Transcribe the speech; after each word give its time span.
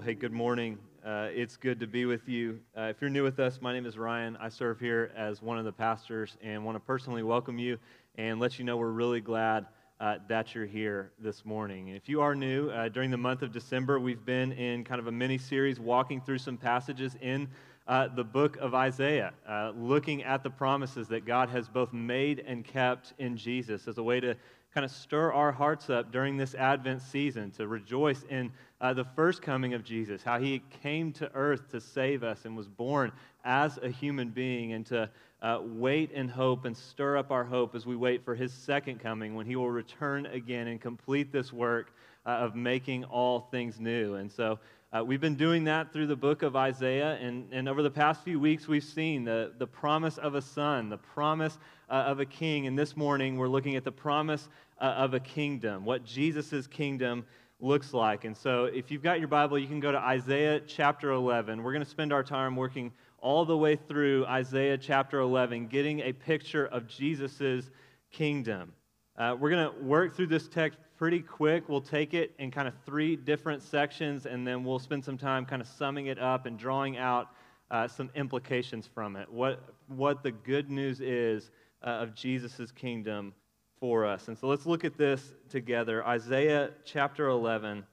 Well, 0.00 0.06
hey, 0.06 0.14
good 0.14 0.32
morning. 0.32 0.78
Uh, 1.04 1.28
it's 1.30 1.58
good 1.58 1.78
to 1.80 1.86
be 1.86 2.06
with 2.06 2.26
you. 2.26 2.60
Uh, 2.74 2.84
if 2.84 3.02
you're 3.02 3.10
new 3.10 3.22
with 3.22 3.38
us, 3.38 3.60
my 3.60 3.74
name 3.74 3.84
is 3.84 3.98
Ryan. 3.98 4.34
I 4.40 4.48
serve 4.48 4.80
here 4.80 5.12
as 5.14 5.42
one 5.42 5.58
of 5.58 5.66
the 5.66 5.72
pastors 5.72 6.38
and 6.42 6.64
want 6.64 6.76
to 6.76 6.80
personally 6.80 7.22
welcome 7.22 7.58
you 7.58 7.76
and 8.16 8.40
let 8.40 8.58
you 8.58 8.64
know 8.64 8.78
we're 8.78 8.92
really 8.92 9.20
glad 9.20 9.66
uh, 10.00 10.16
that 10.26 10.54
you're 10.54 10.64
here 10.64 11.12
this 11.18 11.44
morning. 11.44 11.88
And 11.88 11.98
if 11.98 12.08
you 12.08 12.22
are 12.22 12.34
new, 12.34 12.70
uh, 12.70 12.88
during 12.88 13.10
the 13.10 13.18
month 13.18 13.42
of 13.42 13.52
December, 13.52 14.00
we've 14.00 14.24
been 14.24 14.52
in 14.52 14.84
kind 14.84 15.00
of 15.00 15.06
a 15.06 15.12
mini 15.12 15.36
series 15.36 15.78
walking 15.78 16.22
through 16.22 16.38
some 16.38 16.56
passages 16.56 17.14
in 17.20 17.46
uh, 17.86 18.08
the 18.08 18.24
book 18.24 18.56
of 18.56 18.74
Isaiah, 18.74 19.34
uh, 19.46 19.72
looking 19.76 20.22
at 20.22 20.42
the 20.42 20.48
promises 20.48 21.08
that 21.08 21.26
God 21.26 21.50
has 21.50 21.68
both 21.68 21.92
made 21.92 22.42
and 22.46 22.64
kept 22.64 23.12
in 23.18 23.36
Jesus 23.36 23.86
as 23.86 23.98
a 23.98 24.02
way 24.02 24.18
to 24.20 24.34
kind 24.74 24.84
of 24.84 24.90
stir 24.90 25.32
our 25.32 25.50
hearts 25.50 25.90
up 25.90 26.12
during 26.12 26.36
this 26.36 26.54
Advent 26.54 27.02
season 27.02 27.50
to 27.52 27.66
rejoice 27.66 28.22
in 28.30 28.52
uh, 28.80 28.92
the 28.94 29.04
first 29.04 29.42
coming 29.42 29.74
of 29.74 29.84
Jesus, 29.84 30.22
how 30.22 30.38
he 30.38 30.62
came 30.82 31.12
to 31.12 31.30
earth 31.34 31.70
to 31.70 31.80
save 31.80 32.22
us 32.22 32.44
and 32.44 32.56
was 32.56 32.68
born 32.68 33.10
as 33.44 33.78
a 33.82 33.88
human 33.88 34.28
being, 34.28 34.72
and 34.72 34.86
to 34.86 35.10
uh, 35.42 35.58
wait 35.62 36.10
and 36.14 36.30
hope 36.30 36.66
and 36.66 36.76
stir 36.76 37.16
up 37.16 37.30
our 37.30 37.44
hope 37.44 37.74
as 37.74 37.86
we 37.86 37.96
wait 37.96 38.24
for 38.24 38.34
his 38.34 38.52
second 38.52 39.00
coming 39.00 39.34
when 39.34 39.46
he 39.46 39.56
will 39.56 39.70
return 39.70 40.26
again 40.26 40.68
and 40.68 40.80
complete 40.80 41.32
this 41.32 41.52
work 41.52 41.92
uh, 42.26 42.30
of 42.30 42.54
making 42.54 43.04
all 43.04 43.40
things 43.50 43.80
new. 43.80 44.14
And 44.14 44.30
so 44.30 44.58
uh, 44.92 45.04
we've 45.04 45.20
been 45.20 45.36
doing 45.36 45.64
that 45.64 45.92
through 45.92 46.08
the 46.08 46.16
book 46.16 46.42
of 46.42 46.56
Isaiah, 46.56 47.16
and, 47.20 47.52
and 47.52 47.68
over 47.68 47.80
the 47.80 47.90
past 47.90 48.24
few 48.24 48.40
weeks, 48.40 48.66
we've 48.66 48.82
seen 48.82 49.22
the, 49.22 49.52
the 49.56 49.66
promise 49.66 50.18
of 50.18 50.34
a 50.34 50.42
son, 50.42 50.88
the 50.88 50.98
promise 50.98 51.58
uh, 51.88 51.92
of 51.92 52.18
a 52.18 52.26
king, 52.26 52.66
and 52.66 52.76
this 52.76 52.96
morning 52.96 53.36
we're 53.36 53.46
looking 53.46 53.76
at 53.76 53.84
the 53.84 53.92
promise 53.92 54.48
uh, 54.80 54.86
of 54.86 55.14
a 55.14 55.20
kingdom, 55.20 55.84
what 55.84 56.04
Jesus' 56.04 56.66
kingdom 56.66 57.24
looks 57.60 57.94
like. 57.94 58.24
And 58.24 58.36
so, 58.36 58.64
if 58.64 58.90
you've 58.90 59.02
got 59.02 59.20
your 59.20 59.28
Bible, 59.28 59.60
you 59.60 59.68
can 59.68 59.78
go 59.78 59.92
to 59.92 59.98
Isaiah 59.98 60.60
chapter 60.66 61.12
11. 61.12 61.62
We're 61.62 61.72
going 61.72 61.84
to 61.84 61.90
spend 61.90 62.12
our 62.12 62.24
time 62.24 62.56
working 62.56 62.92
all 63.20 63.44
the 63.44 63.56
way 63.56 63.76
through 63.76 64.26
Isaiah 64.26 64.76
chapter 64.76 65.20
11, 65.20 65.68
getting 65.68 66.00
a 66.00 66.12
picture 66.12 66.66
of 66.66 66.88
Jesus' 66.88 67.70
kingdom. 68.10 68.72
Uh, 69.20 69.36
we're 69.38 69.50
going 69.50 69.70
to 69.70 69.78
work 69.82 70.16
through 70.16 70.26
this 70.26 70.48
text 70.48 70.78
pretty 70.96 71.20
quick. 71.20 71.68
We'll 71.68 71.82
take 71.82 72.14
it 72.14 72.32
in 72.38 72.50
kind 72.50 72.66
of 72.66 72.72
three 72.86 73.16
different 73.16 73.62
sections, 73.62 74.24
and 74.24 74.46
then 74.46 74.64
we'll 74.64 74.78
spend 74.78 75.04
some 75.04 75.18
time 75.18 75.44
kind 75.44 75.60
of 75.60 75.68
summing 75.68 76.06
it 76.06 76.18
up 76.18 76.46
and 76.46 76.58
drawing 76.58 76.96
out 76.96 77.28
uh, 77.70 77.86
some 77.86 78.08
implications 78.14 78.86
from 78.86 79.16
it. 79.16 79.30
What, 79.30 79.62
what 79.88 80.22
the 80.22 80.30
good 80.30 80.70
news 80.70 81.02
is 81.02 81.50
uh, 81.82 81.88
of 81.88 82.14
Jesus' 82.14 82.72
kingdom 82.72 83.34
for 83.78 84.06
us. 84.06 84.28
And 84.28 84.38
so 84.38 84.46
let's 84.46 84.64
look 84.64 84.86
at 84.86 84.96
this 84.96 85.34
together 85.50 86.02
Isaiah 86.06 86.70
chapter 86.86 87.28
11, 87.28 87.72
and 87.72 87.84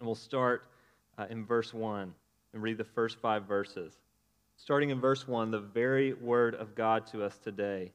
we'll 0.00 0.14
start 0.14 0.70
uh, 1.18 1.26
in 1.28 1.44
verse 1.44 1.74
1 1.74 2.14
and 2.54 2.62
read 2.62 2.78
the 2.78 2.84
first 2.84 3.18
five 3.18 3.44
verses. 3.44 3.98
Starting 4.56 4.88
in 4.88 4.98
verse 4.98 5.28
1, 5.28 5.50
the 5.50 5.60
very 5.60 6.14
word 6.14 6.54
of 6.54 6.74
God 6.74 7.06
to 7.08 7.22
us 7.22 7.36
today. 7.36 7.92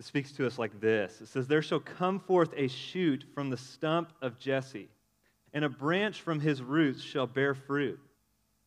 Speaks 0.00 0.30
to 0.32 0.46
us 0.46 0.58
like 0.58 0.80
this 0.80 1.20
It 1.20 1.26
says, 1.26 1.48
There 1.48 1.62
shall 1.62 1.80
come 1.80 2.20
forth 2.20 2.52
a 2.56 2.68
shoot 2.68 3.24
from 3.34 3.50
the 3.50 3.56
stump 3.56 4.12
of 4.22 4.38
Jesse, 4.38 4.88
and 5.52 5.64
a 5.64 5.68
branch 5.68 6.22
from 6.22 6.38
his 6.38 6.62
roots 6.62 7.02
shall 7.02 7.26
bear 7.26 7.54
fruit. 7.54 7.98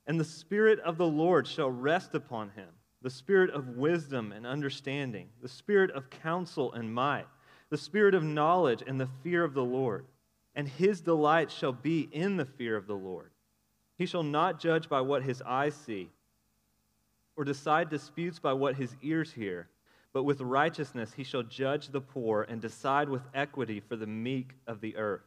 And 0.07 0.19
the 0.19 0.25
Spirit 0.25 0.79
of 0.79 0.97
the 0.97 1.07
Lord 1.07 1.47
shall 1.47 1.71
rest 1.71 2.15
upon 2.15 2.49
him 2.49 2.67
the 3.01 3.09
Spirit 3.09 3.49
of 3.49 3.77
wisdom 3.77 4.31
and 4.31 4.45
understanding, 4.45 5.27
the 5.41 5.47
Spirit 5.47 5.89
of 5.91 6.09
counsel 6.09 6.71
and 6.73 6.93
might, 6.93 7.25
the 7.69 7.77
Spirit 7.77 8.13
of 8.13 8.23
knowledge 8.23 8.83
and 8.85 8.99
the 8.99 9.09
fear 9.23 9.43
of 9.43 9.53
the 9.53 9.63
Lord. 9.63 10.05
And 10.53 10.67
his 10.67 11.01
delight 11.01 11.49
shall 11.49 11.71
be 11.71 12.09
in 12.11 12.37
the 12.37 12.45
fear 12.45 12.75
of 12.75 12.85
the 12.85 12.95
Lord. 12.95 13.31
He 13.97 14.05
shall 14.05 14.21
not 14.21 14.59
judge 14.59 14.89
by 14.89 15.01
what 15.01 15.23
his 15.23 15.41
eyes 15.41 15.73
see, 15.73 16.09
or 17.35 17.45
decide 17.45 17.89
disputes 17.89 18.37
by 18.37 18.53
what 18.53 18.75
his 18.75 18.95
ears 19.01 19.31
hear 19.31 19.69
but 20.13 20.23
with 20.23 20.41
righteousness 20.41 21.13
he 21.13 21.23
shall 21.23 21.43
judge 21.43 21.89
the 21.89 22.01
poor 22.01 22.43
and 22.43 22.61
decide 22.61 23.09
with 23.09 23.21
equity 23.33 23.79
for 23.79 23.95
the 23.95 24.07
meek 24.07 24.53
of 24.67 24.81
the 24.81 24.95
earth. 24.97 25.21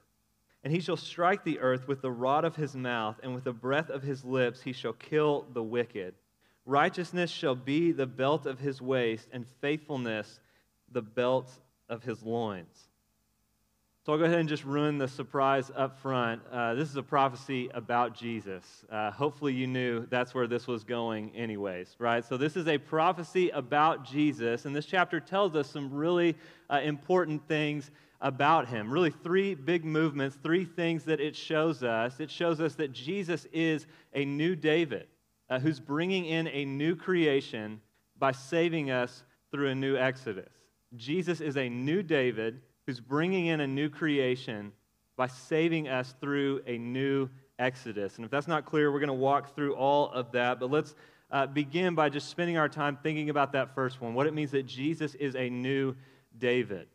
And 0.63 0.73
he 0.73 0.81
shall 0.81 0.97
strike 0.97 1.45
the 1.45 1.61
earth 1.61 1.87
with 1.87 2.01
the 2.01 2.11
rod 2.11 2.45
of 2.45 2.57
his 2.57 2.75
mouth, 2.75 3.21
and 3.23 3.35
with 3.35 3.45
the 3.45 3.53
breath 3.53 3.91
of 3.91 4.03
his 4.03 4.25
lips 4.25 4.63
he 4.63 4.73
shall 4.73 4.95
kill 4.95 5.47
the 5.53 5.63
wicked. 5.63 6.15
Righteousness 6.67 7.31
shall 7.31 7.55
be 7.55 7.93
the 7.93 8.07
belt 8.07 8.47
of 8.47 8.59
his 8.59 8.81
waist, 8.81 9.29
and 9.33 9.47
faithfulness 9.61 10.41
the 10.91 11.03
belt 11.03 11.51
of 11.89 12.03
his 12.03 12.23
loins. 12.23 12.89
So 14.05 14.13
I'll 14.13 14.19
go 14.19 14.27
ahead 14.27 14.39
and 14.39 14.49
just 14.51 14.65
ruin 14.65 14.99
the 14.99 15.09
surprise 15.09 15.71
up 15.75 15.99
front. 15.99 16.43
Uh, 16.53 16.75
this 16.75 16.91
is 16.91 16.97
a 16.97 17.03
prophecy 17.03 17.71
about 17.73 18.15
Jesus. 18.15 18.85
Uh, 18.91 19.11
hopefully, 19.11 19.55
you 19.55 19.67
knew 19.67 20.05
that's 20.11 20.35
where 20.35 20.47
this 20.47 20.67
was 20.67 20.85
going, 20.85 21.35
anyways, 21.35 21.97
right? 21.99 22.23
So, 22.23 22.37
this 22.37 22.55
is 22.55 22.69
a 22.69 22.77
prophecy 22.77 23.49
about 23.49 24.05
Jesus, 24.05 24.67
and 24.67 24.77
this 24.77 24.85
chapter 24.85 25.21
tells 25.21 25.57
us 25.57 25.71
some 25.71 25.91
really 25.91 26.37
uh, 26.69 26.81
important 26.85 27.49
things 27.49 27.91
about 28.21 28.69
him. 28.69 28.91
Really, 28.91 29.09
three 29.09 29.55
big 29.55 29.87
movements, 29.87 30.37
three 30.43 30.67
things 30.67 31.05
that 31.05 31.19
it 31.19 31.35
shows 31.35 31.83
us. 31.83 32.21
It 32.21 32.31
shows 32.31 32.61
us 32.61 32.75
that 32.75 32.93
Jesus 32.93 33.47
is 33.55 33.87
a 34.13 34.27
new 34.27 34.55
David 34.55 35.07
uh, 35.49 35.59
who's 35.59 35.81
bringing 35.81 36.27
in 36.27 36.47
a 36.49 36.67
new 36.67 36.95
creation 36.95 37.81
by 38.19 38.33
saving 38.33 38.91
us 38.91 39.23
through 39.51 39.71
a 39.71 39.75
new 39.75 39.97
Exodus. 39.97 40.53
Jesus 40.95 41.41
is 41.41 41.57
a 41.57 41.71
new 41.71 42.03
David 42.03 42.61
who's 42.87 43.01
bringing 43.01 43.47
in 43.47 43.61
a 43.61 43.67
new 43.67 43.89
creation 43.89 44.73
by 45.17 45.27
saving 45.27 45.89
us 45.89 46.15
through 46.21 46.63
a 46.67 46.79
new 46.79 47.29
exodus. 47.59 48.17
And 48.17 48.25
if 48.25 48.31
that's 48.31 48.49
not 48.49 48.65
clear, 48.65 48.93
we're 48.93 48.99
going 49.01 49.09
to 49.09 49.15
walk 49.15 49.55
through 49.55 49.75
all 49.75 50.11
of 50.11 50.33
that. 50.33 50.59
But 50.61 50.71
let's 50.71 50.95
uh, 51.31 51.47
begin 51.47 51.95
by 51.95 52.09
just 52.09 52.29
spending 52.29 52.57
our 52.57 52.69
time 52.69 52.99
thinking 53.03 53.31
about 53.31 53.53
that 53.53 53.75
first 53.75 54.01
one 54.01 54.15
what 54.15 54.27
it 54.27 54.35
means 54.35 54.51
that 54.53 54.67
Jesus 54.67 55.15
is 55.15 55.35
a 55.37 55.49
new 55.49 55.95
David. 56.39 56.89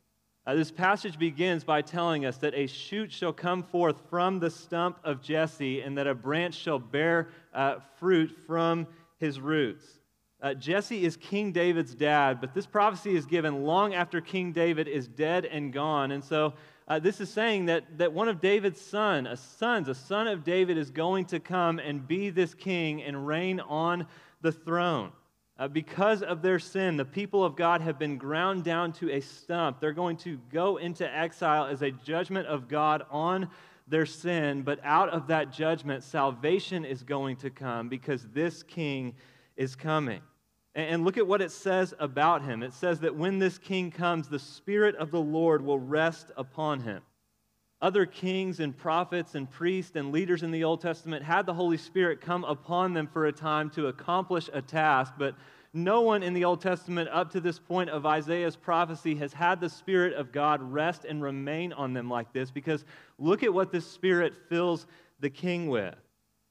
Uh, 0.45 0.55
this 0.55 0.71
passage 0.71 1.19
begins 1.19 1.63
by 1.63 1.81
telling 1.81 2.25
us 2.25 2.37
that 2.37 2.55
a 2.55 2.65
shoot 2.65 3.11
shall 3.11 3.33
come 3.33 3.61
forth 3.61 4.01
from 4.09 4.39
the 4.39 4.49
stump 4.49 4.97
of 5.03 5.21
Jesse, 5.21 5.81
and 5.81 5.97
that 5.97 6.07
a 6.07 6.15
branch 6.15 6.55
shall 6.55 6.79
bear 6.79 7.29
uh, 7.53 7.75
fruit 7.99 8.35
from 8.47 8.87
his 9.19 9.39
roots. 9.39 9.98
Uh, 10.41 10.53
Jesse 10.53 11.03
is 11.03 11.17
King 11.17 11.51
David's 11.51 11.93
dad, 11.93 12.39
but 12.39 12.53
this 12.53 12.65
prophecy 12.65 13.13
is 13.13 13.25
given 13.25 13.63
long 13.63 13.93
after 13.93 14.21
King 14.21 14.53
David 14.53 14.87
is 14.87 15.07
dead 15.07 15.43
and 15.43 15.73
gone. 15.73 16.11
And 16.11 16.23
so 16.23 16.53
uh, 16.87 16.97
this 16.97 17.19
is 17.19 17.29
saying 17.29 17.65
that, 17.65 17.97
that 17.97 18.13
one 18.13 18.29
of 18.29 18.39
David's 18.39 18.79
son, 18.79 19.27
a 19.27 19.35
sons, 19.35 19.89
a 19.89 19.95
son 19.95 20.27
of 20.27 20.45
David, 20.45 20.77
is 20.77 20.91
going 20.91 21.25
to 21.25 21.41
come 21.41 21.77
and 21.77 22.07
be 22.07 22.29
this 22.29 22.53
king 22.53 23.03
and 23.03 23.27
reign 23.27 23.59
on 23.59 24.07
the 24.41 24.51
throne. 24.51 25.11
Uh, 25.57 25.67
because 25.67 26.23
of 26.23 26.41
their 26.41 26.57
sin, 26.57 26.95
the 26.95 27.03
people 27.03 27.43
of 27.43 27.57
God 27.57 27.81
have 27.81 27.99
been 27.99 28.17
ground 28.17 28.63
down 28.63 28.93
to 28.93 29.11
a 29.11 29.19
stump. 29.19 29.81
They're 29.81 29.91
going 29.91 30.15
to 30.17 30.39
go 30.53 30.77
into 30.77 31.13
exile 31.13 31.65
as 31.65 31.81
a 31.81 31.91
judgment 31.91 32.47
of 32.47 32.69
God 32.69 33.03
on 33.11 33.49
their 33.89 34.05
sin, 34.05 34.61
but 34.61 34.79
out 34.83 35.09
of 35.09 35.27
that 35.27 35.51
judgment, 35.51 36.03
salvation 36.03 36.85
is 36.85 37.03
going 37.03 37.35
to 37.37 37.49
come 37.49 37.89
because 37.89 38.25
this 38.29 38.63
king 38.63 39.15
is 39.57 39.75
coming. 39.75 40.21
And 40.75 41.03
look 41.03 41.17
at 41.17 41.27
what 41.27 41.41
it 41.41 41.51
says 41.51 41.93
about 41.99 42.43
him. 42.43 42.61
It 42.61 42.73
says 42.73 42.99
that 42.99 43.15
when 43.15 43.39
this 43.39 43.57
king 43.57 43.89
comes, 43.89 44.29
the 44.29 44.39
Spirit 44.39 44.95
of 44.95 45.11
the 45.11 45.21
Lord 45.21 45.63
will 45.63 45.79
rest 45.79 46.31
upon 46.37 46.81
him. 46.81 47.01
Other 47.81 48.05
kings 48.05 48.59
and 48.59 48.75
prophets 48.77 49.35
and 49.35 49.49
priests 49.49 49.95
and 49.95 50.11
leaders 50.11 50.43
in 50.43 50.51
the 50.51 50.65
Old 50.65 50.81
Testament 50.81 51.23
had 51.23 51.45
the 51.45 51.53
Holy 51.53 51.77
Spirit 51.77 52.19
come 52.19 52.43
upon 52.43 52.93
them 52.93 53.07
for 53.07 53.25
a 53.25 53.31
time 53.31 53.69
to 53.71 53.87
accomplish 53.87 54.49
a 54.51 54.61
task, 54.61 55.13
but 55.17 55.35
no 55.71 56.01
one 56.01 56.21
in 56.21 56.33
the 56.33 56.45
Old 56.45 56.61
Testament 56.61 57.09
up 57.09 57.31
to 57.31 57.39
this 57.39 57.57
point 57.57 57.89
of 57.89 58.05
Isaiah's 58.05 58.55
prophecy 58.55 59.15
has 59.15 59.31
had 59.31 59.61
the 59.61 59.69
Spirit 59.69 60.13
of 60.13 60.31
God 60.31 60.61
rest 60.61 61.05
and 61.05 61.21
remain 61.21 61.71
on 61.71 61.93
them 61.93 62.09
like 62.09 62.33
this 62.33 62.51
because 62.51 62.83
look 63.17 63.43
at 63.43 63.53
what 63.53 63.71
this 63.71 63.89
Spirit 63.89 64.33
fills 64.49 64.85
the 65.19 65.29
king 65.29 65.69
with. 65.69 65.93
It 65.93 65.97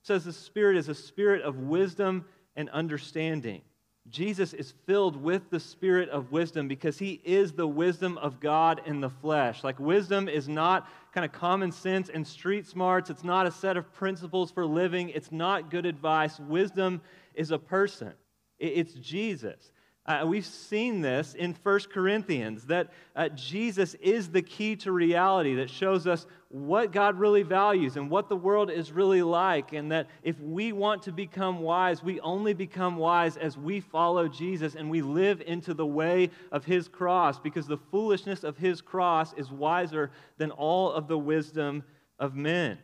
says 0.03 0.25
the 0.25 0.33
Spirit 0.33 0.77
is 0.77 0.89
a 0.89 0.95
spirit 0.95 1.43
of 1.43 1.59
wisdom 1.59 2.25
and 2.57 2.71
understanding. 2.71 3.61
Jesus 4.11 4.53
is 4.55 4.75
filled 4.87 5.17
with 5.23 5.51
the 5.51 5.61
spirit 5.61 6.09
of 6.09 6.33
wisdom 6.33 6.69
because 6.69 6.99
he 6.99 7.21
is 7.25 7.53
the 7.53 7.67
wisdom 7.67 8.17
of 8.19 8.41
God 8.41 8.81
in 8.87 9.01
the 9.01 9.11
flesh. 9.11 9.63
Like, 9.65 9.79
wisdom 9.79 10.29
is 10.29 10.49
not 10.49 10.89
kind 11.13 11.25
of 11.25 11.33
common 11.33 11.73
sense 11.73 12.09
and 12.09 12.27
street 12.27 12.67
smarts, 12.67 13.11
it's 13.11 13.25
not 13.25 13.47
a 13.47 13.51
set 13.51 13.77
of 13.77 13.93
principles 13.93 14.51
for 14.51 14.65
living, 14.65 15.11
it's 15.11 15.33
not 15.33 15.71
good 15.71 15.87
advice. 15.87 16.39
Wisdom 16.41 17.01
is 17.35 17.51
a 17.51 17.59
person, 17.59 18.13
it's 18.59 18.95
Jesus. 18.95 19.73
Uh, 20.09 20.25
we've 20.27 20.47
seen 20.47 21.03
this 21.03 21.35
in 21.35 21.55
1 21.63 21.81
Corinthians 21.93 22.65
that 22.65 22.89
uh, 23.15 23.29
Jesus 23.29 23.93
is 23.97 24.31
the 24.31 24.41
key 24.41 24.75
to 24.75 24.91
reality 24.91 25.55
that 25.57 25.69
shows 25.69 26.07
us 26.07 26.27
what 26.49 26.93
God 26.93 27.19
really 27.19 27.43
values 27.43 27.99
and 27.99 28.09
what 28.09 28.31
the 28.31 28.37
world 28.37 28.71
is 28.71 28.91
really 28.91 29.21
like. 29.21 29.75
And 29.75 29.93
that 29.93 30.07
if 30.23 30.41
we 30.41 30.73
want 30.73 31.03
to 31.03 31.13
become 31.13 31.61
wise, 31.61 32.03
we 32.03 32.21
only 32.21 32.55
become 32.55 32.97
wise 32.97 33.37
as 33.37 33.59
we 33.59 33.81
follow 33.81 34.29
Jesus 34.29 34.77
and 34.77 34.89
we 34.89 35.03
live 35.03 35.43
into 35.43 35.75
the 35.75 35.85
way 35.85 36.31
of 36.53 36.65
his 36.65 36.89
cross 36.89 37.39
because 37.39 37.67
the 37.67 37.77
foolishness 37.77 38.45
of 38.45 38.57
his 38.57 38.81
cross 38.81 39.35
is 39.35 39.51
wiser 39.51 40.11
than 40.39 40.51
all 40.53 40.91
of 40.91 41.07
the 41.07 41.19
wisdom 41.19 41.85
of 42.19 42.35
men. 42.35 42.79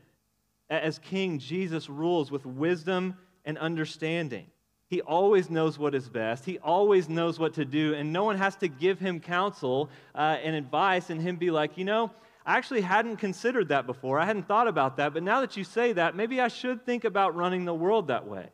As 0.69 0.99
king, 0.99 1.39
Jesus 1.39 1.89
rules 1.89 2.31
with 2.31 2.45
wisdom 2.45 3.17
and 3.47 3.57
understanding. 3.57 4.45
He 4.89 5.01
always 5.01 5.51
knows 5.51 5.79
what 5.79 5.95
is 5.95 6.09
best. 6.09 6.45
He 6.45 6.59
always 6.59 7.09
knows 7.09 7.39
what 7.39 7.55
to 7.55 7.65
do, 7.65 7.95
and 7.95 8.13
no 8.13 8.25
one 8.25 8.37
has 8.37 8.57
to 8.57 8.69
give 8.69 8.99
him 8.99 9.19
counsel 9.19 9.89
uh, 10.15 10.39
and 10.43 10.55
advice 10.55 11.11
and 11.11 11.21
him 11.21 11.37
be 11.37 11.51
like, 11.51 11.79
you 11.79 11.85
know, 11.85 12.11
I 12.47 12.59
actually 12.59 12.83
hadn't 12.83 13.17
considered 13.17 13.69
that 13.69 13.87
before. 13.87 14.21
I 14.21 14.27
hadn't 14.27 14.47
thought 14.47 14.69
about 14.69 14.99
that, 14.99 15.15
but 15.15 15.23
now 15.23 15.41
that 15.41 15.57
you 15.57 15.65
say 15.65 15.95
that, 15.95 16.15
maybe 16.15 16.41
I 16.41 16.49
should 16.49 16.85
think 16.85 17.05
about 17.05 17.35
running 17.35 17.65
the 17.65 17.75
world 17.75 18.09
that 18.09 18.27
way. 18.27 18.51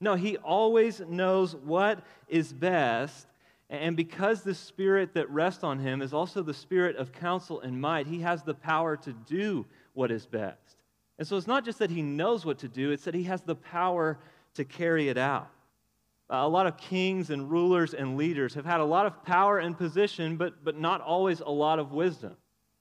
No, 0.00 0.14
he 0.14 0.38
always 0.38 1.00
knows 1.00 1.54
what 1.54 2.02
is 2.28 2.52
best. 2.52 3.26
And 3.68 3.96
because 3.96 4.42
the 4.42 4.54
spirit 4.54 5.14
that 5.14 5.30
rests 5.30 5.62
on 5.62 5.78
him 5.78 6.02
is 6.02 6.12
also 6.12 6.42
the 6.42 6.52
spirit 6.54 6.96
of 6.96 7.12
counsel 7.12 7.60
and 7.60 7.80
might, 7.80 8.06
he 8.06 8.20
has 8.20 8.42
the 8.42 8.54
power 8.54 8.96
to 8.96 9.12
do 9.12 9.66
what 9.92 10.10
is 10.10 10.26
best. 10.26 10.76
And 11.18 11.28
so 11.28 11.36
it's 11.36 11.46
not 11.46 11.64
just 11.64 11.78
that 11.78 11.90
he 11.90 12.02
knows 12.02 12.44
what 12.44 12.58
to 12.58 12.68
do, 12.68 12.90
it's 12.90 13.04
that 13.04 13.14
he 13.14 13.22
has 13.24 13.42
the 13.42 13.54
power 13.54 14.18
to 14.54 14.64
carry 14.64 15.08
it 15.08 15.18
out. 15.18 15.48
Uh, 16.30 16.36
a 16.36 16.48
lot 16.48 16.66
of 16.66 16.76
kings 16.76 17.30
and 17.30 17.50
rulers 17.50 17.92
and 17.92 18.16
leaders 18.16 18.54
have 18.54 18.64
had 18.64 18.80
a 18.80 18.84
lot 18.84 19.04
of 19.04 19.22
power 19.24 19.58
and 19.58 19.76
position, 19.76 20.36
but, 20.36 20.64
but 20.64 20.78
not 20.78 21.00
always 21.00 21.40
a 21.40 21.50
lot 21.50 21.78
of 21.78 21.92
wisdom. 21.92 22.36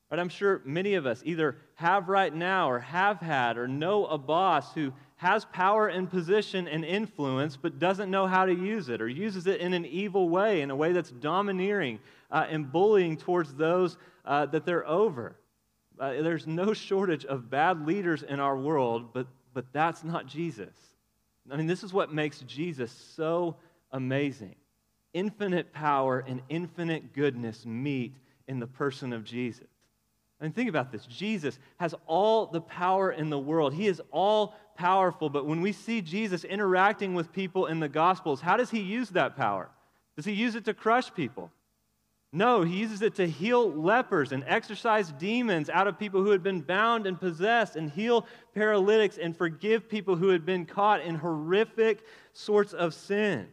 Right? 0.10 0.20
I'm 0.20 0.30
sure 0.30 0.62
many 0.66 0.96
of 0.96 1.06
us 1.06 1.22
either 1.26 1.58
have 1.76 2.10
right 2.10 2.34
now 2.34 2.70
or 2.70 2.80
have 2.80 3.20
had 3.20 3.58
or 3.58 3.68
know 3.68 4.06
a 4.06 4.18
boss 4.18 4.74
who 4.74 4.94
has 5.16 5.46
power 5.46 5.88
and 5.88 6.10
position 6.10 6.68
and 6.68 6.84
influence 6.84 7.56
but 7.56 7.78
doesn't 7.78 8.10
know 8.10 8.26
how 8.26 8.46
to 8.46 8.54
use 8.54 8.90
it 8.90 9.02
or 9.02 9.08
uses 9.08 9.48
it 9.48 9.62
in 9.62 9.74
an 9.74 9.86
evil 9.86 10.30
way, 10.30 10.62
in 10.62 10.72
a 10.72 10.76
way 10.76 10.92
that's 10.92 11.12
domineering 11.12 12.00
uh, 12.32 12.46
and 12.50 12.72
bullying 12.72 13.16
towards 13.16 13.54
those 13.54 13.98
uh, 14.26 14.46
that 14.48 14.66
they're 14.66 14.88
over. 14.88 15.36
Uh, 16.00 16.22
there's 16.22 16.48
no 16.48 16.74
shortage 16.74 17.26
of 17.26 17.50
bad 17.50 17.86
leaders 17.86 18.24
in 18.24 18.40
our 18.40 18.58
world, 18.58 19.14
but, 19.14 19.28
but 19.54 19.66
that's 19.72 20.04
not 20.04 20.26
Jesus. 20.26 20.74
I 21.52 21.58
mean, 21.58 21.68
this 21.68 21.84
is 21.84 21.94
what 21.94 22.14
makes 22.14 22.40
Jesus 22.42 22.92
so 23.16 23.58
amazing. 23.92 24.56
Infinite 25.14 25.74
power 25.74 26.24
and 26.26 26.42
infinite 26.50 27.14
goodness 27.14 27.66
meet 27.66 28.16
in 28.48 28.60
the 28.60 28.68
person 28.68 29.12
of 29.12 29.24
Jesus. 29.24 29.68
I 30.40 30.46
mean, 30.46 30.54
think 30.54 30.70
about 30.70 30.92
this. 30.92 31.06
Jesus 31.06 31.60
has 31.78 31.94
all 32.08 32.48
the 32.48 32.62
power 32.62 33.12
in 33.12 33.30
the 33.30 33.38
world. 33.38 33.74
He 33.74 33.88
is 33.88 34.02
all 34.12 34.56
powerful, 34.76 35.30
but 35.30 35.46
when 35.46 35.62
we 35.62 35.72
see 35.72 36.02
Jesus 36.02 36.44
interacting 36.44 37.14
with 37.14 37.32
people 37.32 37.68
in 37.68 37.80
the 37.80 37.90
Gospels, 37.90 38.42
how 38.42 38.58
does 38.58 38.72
he 38.72 38.80
use 38.80 39.10
that 39.10 39.36
power? 39.36 39.70
Does 40.16 40.26
he 40.26 40.32
use 40.32 40.56
it 40.56 40.66
to 40.66 40.74
crush 40.74 41.14
people? 41.14 41.52
No, 42.34 42.64
he 42.64 42.78
uses 42.78 43.02
it 43.02 43.16
to 43.16 43.28
heal 43.28 43.70
lepers 43.70 44.32
and 44.32 44.44
exorcise 44.48 45.12
demons 45.12 45.70
out 45.70 45.88
of 45.88 46.00
people 46.00 46.24
who 46.24 46.32
had 46.32 46.42
been 46.42 46.62
bound 46.62 47.06
and 47.06 47.20
possessed, 47.20 47.76
and 47.76 47.92
heal 47.92 48.26
paralytics 48.56 49.18
and 49.18 49.36
forgive 49.36 49.90
people 49.90 50.16
who 50.16 50.30
had 50.30 50.46
been 50.46 50.66
caught 50.66 51.02
in 51.02 51.16
horrific 51.16 52.06
sorts 52.32 52.72
of 52.72 52.94
sin. 52.94 53.50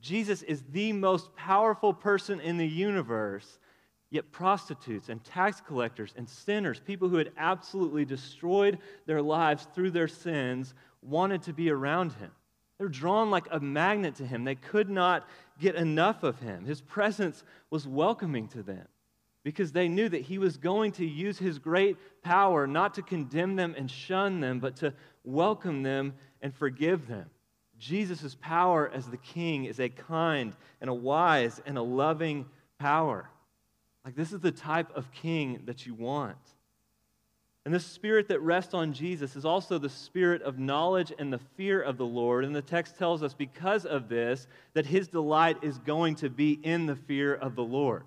Jesus 0.00 0.42
is 0.42 0.64
the 0.72 0.92
most 0.92 1.34
powerful 1.36 1.94
person 1.94 2.40
in 2.40 2.56
the 2.56 2.66
universe, 2.66 3.60
yet 4.10 4.32
prostitutes 4.32 5.08
and 5.08 5.22
tax 5.22 5.60
collectors 5.60 6.12
and 6.16 6.28
sinners, 6.28 6.80
people 6.80 7.08
who 7.08 7.16
had 7.16 7.32
absolutely 7.36 8.04
destroyed 8.04 8.78
their 9.06 9.22
lives 9.22 9.68
through 9.72 9.92
their 9.92 10.08
sins, 10.08 10.74
wanted 11.00 11.42
to 11.42 11.52
be 11.52 11.70
around 11.70 12.12
him. 12.14 12.32
They're 12.78 12.88
drawn 12.88 13.30
like 13.30 13.46
a 13.50 13.60
magnet 13.60 14.16
to 14.16 14.26
him. 14.26 14.44
They 14.44 14.54
could 14.54 14.90
not 14.90 15.26
get 15.58 15.74
enough 15.76 16.22
of 16.22 16.38
him. 16.40 16.64
His 16.64 16.80
presence 16.80 17.42
was 17.70 17.88
welcoming 17.88 18.48
to 18.48 18.62
them 18.62 18.86
because 19.42 19.72
they 19.72 19.88
knew 19.88 20.08
that 20.08 20.22
he 20.22 20.38
was 20.38 20.56
going 20.56 20.92
to 20.92 21.06
use 21.06 21.38
his 21.38 21.58
great 21.58 21.96
power 22.22 22.66
not 22.66 22.94
to 22.94 23.02
condemn 23.02 23.56
them 23.56 23.74
and 23.78 23.90
shun 23.90 24.40
them, 24.40 24.60
but 24.60 24.76
to 24.76 24.92
welcome 25.24 25.82
them 25.82 26.14
and 26.42 26.54
forgive 26.54 27.06
them. 27.06 27.30
Jesus' 27.78 28.36
power 28.40 28.90
as 28.92 29.06
the 29.06 29.16
king 29.16 29.64
is 29.64 29.80
a 29.80 29.88
kind 29.88 30.54
and 30.80 30.90
a 30.90 30.94
wise 30.94 31.60
and 31.64 31.78
a 31.78 31.82
loving 31.82 32.46
power. 32.78 33.30
Like, 34.04 34.16
this 34.16 34.32
is 34.32 34.40
the 34.40 34.52
type 34.52 34.94
of 34.94 35.10
king 35.12 35.62
that 35.66 35.86
you 35.86 35.94
want. 35.94 36.38
And 37.66 37.74
the 37.74 37.80
spirit 37.80 38.28
that 38.28 38.40
rests 38.42 38.74
on 38.74 38.92
Jesus 38.92 39.34
is 39.34 39.44
also 39.44 39.76
the 39.76 39.90
spirit 39.90 40.40
of 40.42 40.56
knowledge 40.56 41.12
and 41.18 41.32
the 41.32 41.40
fear 41.56 41.82
of 41.82 41.98
the 41.98 42.06
Lord. 42.06 42.44
And 42.44 42.54
the 42.54 42.62
text 42.62 42.96
tells 42.96 43.24
us 43.24 43.34
because 43.34 43.84
of 43.84 44.08
this 44.08 44.46
that 44.74 44.86
his 44.86 45.08
delight 45.08 45.56
is 45.62 45.78
going 45.78 46.14
to 46.16 46.30
be 46.30 46.60
in 46.62 46.86
the 46.86 46.94
fear 46.94 47.34
of 47.34 47.56
the 47.56 47.64
Lord. 47.64 48.04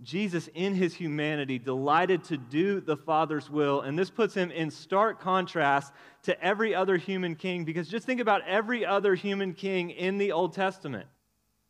Jesus, 0.00 0.48
in 0.54 0.76
his 0.76 0.94
humanity, 0.94 1.58
delighted 1.58 2.22
to 2.26 2.36
do 2.36 2.80
the 2.80 2.96
Father's 2.96 3.50
will. 3.50 3.80
And 3.80 3.98
this 3.98 4.10
puts 4.10 4.32
him 4.32 4.52
in 4.52 4.70
stark 4.70 5.20
contrast 5.20 5.92
to 6.22 6.40
every 6.40 6.72
other 6.72 6.96
human 6.96 7.34
king 7.34 7.64
because 7.64 7.88
just 7.88 8.06
think 8.06 8.20
about 8.20 8.46
every 8.46 8.86
other 8.86 9.16
human 9.16 9.54
king 9.54 9.90
in 9.90 10.18
the 10.18 10.30
Old 10.30 10.52
Testament. 10.52 11.08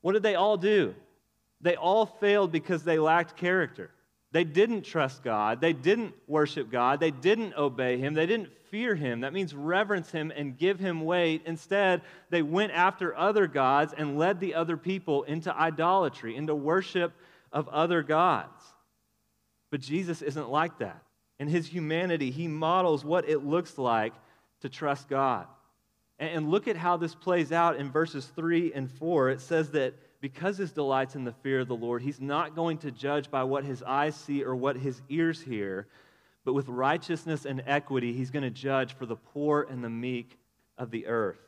What 0.03 0.13
did 0.13 0.23
they 0.23 0.35
all 0.35 0.59
do? 0.59 0.95
They 1.63 1.77
all 1.77 2.05
failed 2.05 2.53
because 2.53 2.85
they 2.85 2.99
lacked 2.99 3.39
character. 3.39 3.93
They 4.33 4.45
didn't 4.45 4.83
trust 4.83 5.25
God. 5.25 5.61
They 5.61 5.73
didn't 5.73 6.15
worship 6.29 6.71
God. 6.71 7.01
They 7.01 7.11
didn't 7.11 7.55
obey 7.57 7.99
Him. 7.99 8.15
They 8.15 8.27
didn't 8.27 8.51
fear 8.71 8.95
Him. 8.95 9.21
That 9.21 9.33
means 9.33 9.55
reverence 9.55 10.11
Him 10.13 10.33
and 10.35 10.57
give 10.57 10.79
Him 10.79 11.01
weight. 11.05 11.43
Instead, 11.47 12.03
they 12.31 12.43
went 12.43 12.73
after 12.73 13.17
other 13.17 13.49
gods 13.49 13.93
and 13.97 14.19
led 14.19 14.39
the 14.39 14.55
other 14.55 14.77
people 14.77 15.25
into 15.25 15.55
idolatry, 15.55 16.37
into 16.37 16.55
worship 16.55 17.13
of 17.53 17.69
other 17.69 18.03
gods. 18.03 18.63
But 19.71 19.81
Jesus 19.81 20.23
isn't 20.23 20.51
like 20.51 20.79
that. 20.79 21.03
In 21.41 21.49
His 21.49 21.67
humanity, 21.67 22.31
He 22.31 22.47
models 22.47 23.05
what 23.05 23.29
it 23.29 23.45
looks 23.45 23.79
like 23.79 24.13
to 24.61 24.69
trust 24.69 25.09
God. 25.09 25.47
And 26.21 26.51
look 26.51 26.69
at 26.69 26.77
how 26.77 26.99
this 26.99 27.15
plays 27.15 27.51
out 27.51 27.77
in 27.77 27.91
verses 27.91 28.27
3 28.37 28.75
and 28.75 28.91
4. 28.91 29.31
It 29.31 29.41
says 29.41 29.71
that 29.71 29.95
because 30.21 30.59
his 30.59 30.73
delights 30.73 31.15
in 31.15 31.25
the 31.25 31.33
fear 31.33 31.61
of 31.61 31.69
the 31.69 31.77
Lord, 31.77 32.03
he's 32.03 32.21
not 32.21 32.55
going 32.55 32.79
to 32.79 32.91
judge 32.91 33.31
by 33.31 33.45
what 33.45 33.65
his 33.65 33.83
eyes 33.83 34.15
see 34.15 34.45
or 34.45 34.55
what 34.55 34.77
his 34.77 35.01
ears 35.09 35.41
hear, 35.41 35.87
but 36.45 36.53
with 36.53 36.69
righteousness 36.69 37.45
and 37.45 37.63
equity, 37.67 38.13
he's 38.13 38.31
going 38.31 38.43
to 38.43 38.51
judge 38.51 38.95
for 38.95 39.07
the 39.07 39.17
poor 39.17 39.67
and 39.71 39.83
the 39.83 39.91
meek 39.91 40.39
of 40.77 40.91
the 40.91 41.07
earth. 41.07 41.41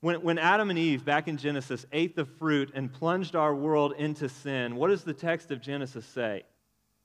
When, 0.00 0.22
when 0.22 0.38
Adam 0.38 0.70
and 0.70 0.78
Eve, 0.78 1.04
back 1.04 1.26
in 1.28 1.36
Genesis, 1.36 1.86
ate 1.92 2.14
the 2.16 2.24
fruit 2.24 2.70
and 2.74 2.92
plunged 2.92 3.34
our 3.34 3.54
world 3.54 3.94
into 3.96 4.28
sin, 4.28 4.76
what 4.76 4.88
does 4.88 5.04
the 5.04 5.14
text 5.14 5.50
of 5.50 5.60
Genesis 5.60 6.06
say? 6.06 6.44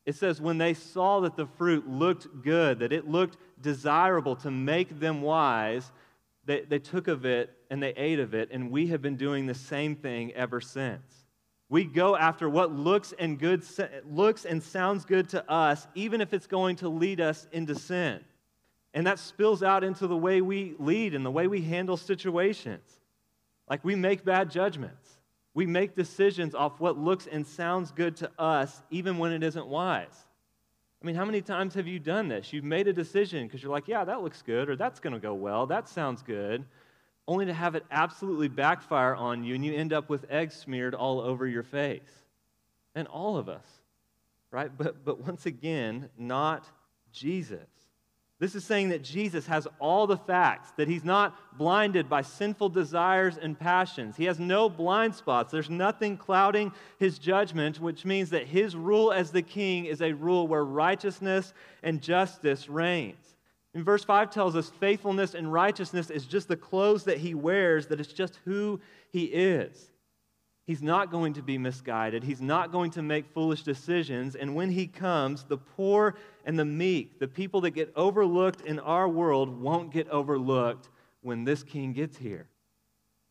It 0.06 0.16
says, 0.16 0.42
when 0.42 0.58
they 0.58 0.74
saw 0.74 1.20
that 1.22 1.36
the 1.36 1.46
fruit 1.46 1.88
looked 1.88 2.42
good, 2.42 2.80
that 2.80 2.92
it 2.92 3.08
looked 3.08 3.38
desirable 3.62 4.36
to 4.38 4.52
make 4.52 5.00
them 5.00 5.22
wise, 5.22 5.92
they, 6.46 6.62
they 6.62 6.80
took 6.80 7.08
of 7.08 7.26
it 7.26 7.52
and 7.70 7.82
they 7.82 7.94
ate 7.96 8.20
of 8.20 8.34
it, 8.34 8.50
and 8.52 8.72
we 8.72 8.88
have 8.88 9.02
been 9.02 9.16
doing 9.16 9.46
the 9.46 9.54
same 9.54 9.96
thing 9.96 10.34
ever 10.34 10.60
since. 10.60 11.26
We 11.70 11.86
go 11.86 12.18
after 12.18 12.50
what 12.50 12.74
looks 12.74 13.14
and 13.18 13.40
good 13.40 13.64
looks 14.06 14.44
and 14.44 14.62
sounds 14.62 15.06
good 15.06 15.30
to 15.30 15.50
us, 15.50 15.88
even 15.96 16.20
if 16.20 16.34
it's 16.34 16.48
going 16.48 16.76
to 16.78 16.90
lead 16.90 17.22
us 17.22 17.48
into 17.54 17.76
sin. 17.76 18.20
And 18.94 19.08
that 19.08 19.20
spills 19.20 19.64
out 19.64 19.84
into 19.84 20.06
the 20.08 20.18
way 20.18 20.42
we 20.42 20.76
lead 20.80 21.16
and 21.16 21.26
the 21.26 21.32
way 21.32 21.48
we 21.48 21.62
handle 21.62 21.96
situations. 21.96 22.84
Like 23.70 23.86
we 23.86 23.96
make 23.96 24.26
bad 24.26 24.52
judgments. 24.52 25.18
We 25.54 25.66
make 25.66 25.96
decisions 25.96 26.56
off 26.56 26.80
what 26.82 26.98
looks 26.98 27.28
and 27.28 27.48
sounds 27.48 27.92
good 27.92 28.18
to 28.18 28.32
us, 28.38 28.84
even 28.90 29.18
when 29.18 29.32
it 29.32 29.44
isn't 29.44 29.68
wise. 29.68 30.26
I 31.02 31.06
mean, 31.06 31.16
how 31.16 31.26
many 31.26 31.42
times 31.42 31.74
have 31.74 31.88
you 31.88 31.98
done 31.98 32.28
this? 32.28 32.54
You've 32.54 32.64
made 32.64 32.88
a 32.88 32.94
decision 32.94 33.48
because 33.48 33.64
you're 33.64 33.72
like, 33.72 33.88
yeah, 33.88 34.04
that 34.04 34.22
looks 34.22 34.44
good, 34.44 34.70
or 34.70 34.76
that's 34.76 35.00
going 35.00 35.14
to 35.14 35.20
go 35.20 35.34
well, 35.34 35.66
that 35.66 35.90
sounds 35.90 36.22
good, 36.22 36.64
only 37.28 37.46
to 37.46 37.54
have 37.54 37.74
it 37.74 37.86
absolutely 37.90 38.48
backfire 38.48 39.16
on 39.16 39.44
you 39.44 39.56
and 39.56 39.66
you 39.66 39.74
end 39.74 39.94
up 39.94 40.10
with 40.10 40.30
eggs 40.30 40.54
smeared 40.54 40.94
all 40.94 41.20
over 41.20 41.48
your 41.48 41.64
face. 41.64 42.02
And 42.94 43.08
all 43.08 43.38
of 43.38 43.48
us, 43.48 43.66
right? 44.52 44.70
But, 44.78 45.06
but 45.06 45.22
once 45.26 45.46
again, 45.46 46.10
not 46.18 46.70
Jesus. 47.12 47.70
This 48.42 48.56
is 48.56 48.64
saying 48.64 48.90
that 48.90 49.04
Jesus 49.04 49.46
has 49.46 49.68
all 49.78 50.08
the 50.08 50.18
facts, 50.18 50.72
that 50.76 50.88
he's 50.88 51.04
not 51.04 51.36
blinded 51.60 52.10
by 52.10 52.24
sinful 52.24 52.70
desires 52.70 53.38
and 53.38 53.58
passions. 53.58 54.18
He 54.18 54.26
has 54.26 54.40
no 54.40 54.68
blind 54.68 55.14
spots. 55.14 55.52
There's 55.52 55.70
nothing 55.70 56.18
clouding 56.18 56.72
his 56.98 57.20
judgment, 57.20 57.80
which 57.80 58.04
means 58.04 58.32
that 58.32 58.48
his 58.48 58.76
rule 58.76 59.12
as 59.12 59.30
the 59.30 59.44
king 59.44 59.86
is 59.86 60.02
a 60.02 60.14
rule 60.14 60.48
where 60.48 60.66
righteousness 60.66 61.54
and 61.84 62.02
justice 62.02 62.68
reigns. 62.68 63.36
In 63.76 63.84
verse 63.84 64.04
5 64.04 64.32
tells 64.32 64.56
us 64.56 64.72
faithfulness 64.80 65.36
and 65.36 65.54
righteousness 65.54 66.10
is 66.10 66.26
just 66.26 66.48
the 66.48 66.58
clothes 66.58 67.04
that 67.04 67.20
he 67.20 67.36
wears, 67.36 67.86
that 67.88 68.00
it's 68.00 68.12
just 68.12 68.40
who 68.44 68.82
he 69.12 69.26
is. 69.26 69.91
He's 70.72 70.82
not 70.82 71.12
going 71.12 71.34
to 71.34 71.42
be 71.42 71.58
misguided. 71.58 72.24
He's 72.24 72.40
not 72.40 72.72
going 72.72 72.92
to 72.92 73.02
make 73.02 73.26
foolish 73.34 73.64
decisions. 73.64 74.38
And 74.38 74.56
when 74.56 74.72
he 74.72 74.88
comes, 74.88 75.44
the 75.44 75.58
poor 75.58 76.16
and 76.46 76.58
the 76.58 76.64
meek, 76.64 77.20
the 77.20 77.28
people 77.28 77.60
that 77.60 77.72
get 77.72 77.92
overlooked 77.94 78.62
in 78.62 78.80
our 78.80 79.10
world, 79.10 79.50
won't 79.62 79.92
get 79.92 80.08
overlooked 80.08 80.88
when 81.24 81.44
this 81.44 81.62
king 81.62 81.92
gets 81.92 82.16
here. 82.16 82.48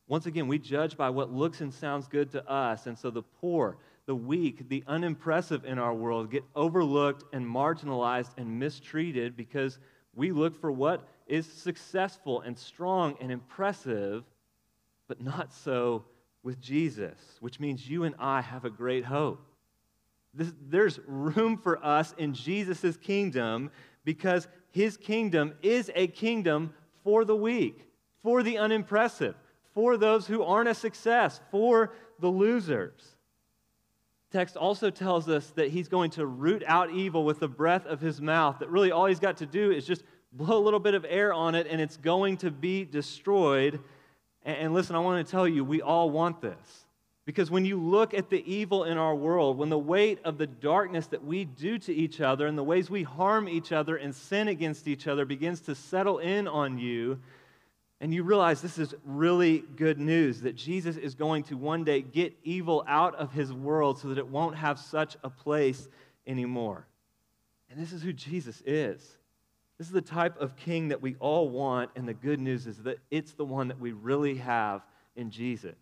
Once 0.06 0.26
again, 0.26 0.48
we 0.48 0.58
judge 0.58 0.98
by 0.98 1.08
what 1.08 1.32
looks 1.32 1.62
and 1.62 1.72
sounds 1.72 2.08
good 2.08 2.30
to 2.32 2.46
us. 2.46 2.86
And 2.86 2.98
so 2.98 3.08
the 3.08 3.22
poor, 3.22 3.78
the 4.04 4.14
weak, 4.14 4.68
the 4.68 4.84
unimpressive 4.86 5.64
in 5.64 5.78
our 5.78 5.94
world 5.94 6.30
get 6.30 6.44
overlooked 6.54 7.24
and 7.32 7.46
marginalized 7.46 8.32
and 8.36 8.58
mistreated 8.58 9.34
because 9.34 9.78
we 10.14 10.30
look 10.30 10.60
for 10.60 10.70
what 10.70 11.08
is 11.26 11.46
successful 11.46 12.42
and 12.42 12.58
strong 12.58 13.16
and 13.18 13.32
impressive, 13.32 14.24
but 15.08 15.22
not 15.22 15.54
so 15.54 16.04
with 16.42 16.60
Jesus, 16.60 17.18
which 17.40 17.60
means 17.60 17.88
you 17.88 18.04
and 18.04 18.14
I 18.18 18.40
have 18.40 18.64
a 18.64 18.70
great 18.70 19.04
hope. 19.04 19.44
This, 20.32 20.52
there's 20.68 21.00
room 21.06 21.56
for 21.56 21.84
us 21.84 22.14
in 22.16 22.34
Jesus' 22.34 22.96
kingdom 22.96 23.70
because 24.04 24.48
his 24.70 24.96
kingdom 24.96 25.54
is 25.62 25.90
a 25.94 26.06
kingdom 26.06 26.72
for 27.02 27.24
the 27.24 27.36
weak, 27.36 27.84
for 28.22 28.42
the 28.42 28.58
unimpressive, 28.58 29.34
for 29.74 29.96
those 29.96 30.26
who 30.26 30.42
aren't 30.42 30.68
a 30.68 30.74
success, 30.74 31.40
for 31.50 31.92
the 32.20 32.28
losers. 32.28 33.16
Text 34.30 34.56
also 34.56 34.90
tells 34.90 35.28
us 35.28 35.50
that 35.56 35.70
he's 35.70 35.88
going 35.88 36.10
to 36.12 36.24
root 36.24 36.62
out 36.66 36.92
evil 36.92 37.24
with 37.24 37.40
the 37.40 37.48
breath 37.48 37.84
of 37.86 38.00
his 38.00 38.20
mouth, 38.20 38.60
that 38.60 38.70
really 38.70 38.92
all 38.92 39.06
he's 39.06 39.18
got 39.18 39.38
to 39.38 39.46
do 39.46 39.72
is 39.72 39.84
just 39.84 40.04
blow 40.32 40.58
a 40.58 40.62
little 40.62 40.78
bit 40.78 40.94
of 40.94 41.04
air 41.08 41.32
on 41.32 41.56
it 41.56 41.66
and 41.68 41.80
it's 41.80 41.96
going 41.96 42.36
to 42.36 42.50
be 42.50 42.84
destroyed. 42.84 43.80
And, 44.44 44.72
listen, 44.72 44.96
I 44.96 45.00
want 45.00 45.24
to 45.24 45.30
tell 45.30 45.46
you, 45.46 45.64
we 45.64 45.82
all 45.82 46.10
want 46.10 46.40
this. 46.40 46.86
Because 47.26 47.50
when 47.50 47.64
you 47.64 47.80
look 47.80 48.14
at 48.14 48.30
the 48.30 48.42
evil 48.50 48.84
in 48.84 48.96
our 48.96 49.14
world, 49.14 49.58
when 49.58 49.68
the 49.68 49.78
weight 49.78 50.18
of 50.24 50.38
the 50.38 50.46
darkness 50.46 51.06
that 51.08 51.24
we 51.24 51.44
do 51.44 51.78
to 51.78 51.94
each 51.94 52.20
other 52.20 52.46
and 52.46 52.56
the 52.56 52.64
ways 52.64 52.90
we 52.90 53.02
harm 53.02 53.48
each 53.48 53.70
other 53.70 53.96
and 53.96 54.14
sin 54.14 54.48
against 54.48 54.88
each 54.88 55.06
other 55.06 55.24
begins 55.24 55.60
to 55.62 55.74
settle 55.74 56.18
in 56.18 56.48
on 56.48 56.78
you, 56.78 57.20
and 58.00 58.14
you 58.14 58.22
realize 58.22 58.62
this 58.62 58.78
is 58.78 58.94
really 59.04 59.62
good 59.76 60.00
news 60.00 60.40
that 60.40 60.56
Jesus 60.56 60.96
is 60.96 61.14
going 61.14 61.42
to 61.44 61.56
one 61.56 61.84
day 61.84 62.00
get 62.00 62.34
evil 62.42 62.82
out 62.88 63.14
of 63.16 63.30
his 63.32 63.52
world 63.52 63.98
so 63.98 64.08
that 64.08 64.18
it 64.18 64.26
won't 64.26 64.56
have 64.56 64.78
such 64.78 65.18
a 65.22 65.28
place 65.28 65.86
anymore. 66.26 66.86
And 67.70 67.78
this 67.78 67.92
is 67.92 68.02
who 68.02 68.14
Jesus 68.14 68.62
is. 68.64 69.18
This 69.80 69.86
is 69.86 69.94
the 69.94 70.02
type 70.02 70.38
of 70.38 70.56
king 70.56 70.88
that 70.88 71.00
we 71.00 71.16
all 71.20 71.48
want, 71.48 71.90
and 71.96 72.06
the 72.06 72.12
good 72.12 72.38
news 72.38 72.66
is 72.66 72.82
that 72.82 72.98
it's 73.10 73.32
the 73.32 73.46
one 73.46 73.68
that 73.68 73.80
we 73.80 73.92
really 73.92 74.34
have 74.34 74.82
in 75.16 75.30
Jesus. 75.30 75.78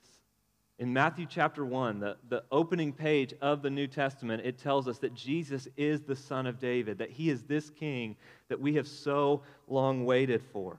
In 0.79 0.93
Matthew 0.93 1.27
chapter 1.29 1.65
1, 1.65 1.99
the, 1.99 2.17
the 2.29 2.45
opening 2.53 2.93
page 2.93 3.35
of 3.41 3.61
the 3.61 3.71
New 3.71 3.89
Testament, 3.89 4.43
it 4.45 4.57
tells 4.57 4.87
us 4.87 4.99
that 4.99 5.15
Jesus 5.15 5.67
is 5.77 6.03
the 6.03 6.15
Son 6.15 6.47
of 6.47 6.61
David, 6.61 6.99
that 6.99 7.11
he 7.11 7.29
is 7.29 7.43
this 7.43 7.71
king 7.71 8.15
that 8.47 8.61
we 8.61 8.77
have 8.77 8.87
so 8.87 9.43
long 9.67 10.05
waited 10.05 10.45
for. 10.53 10.79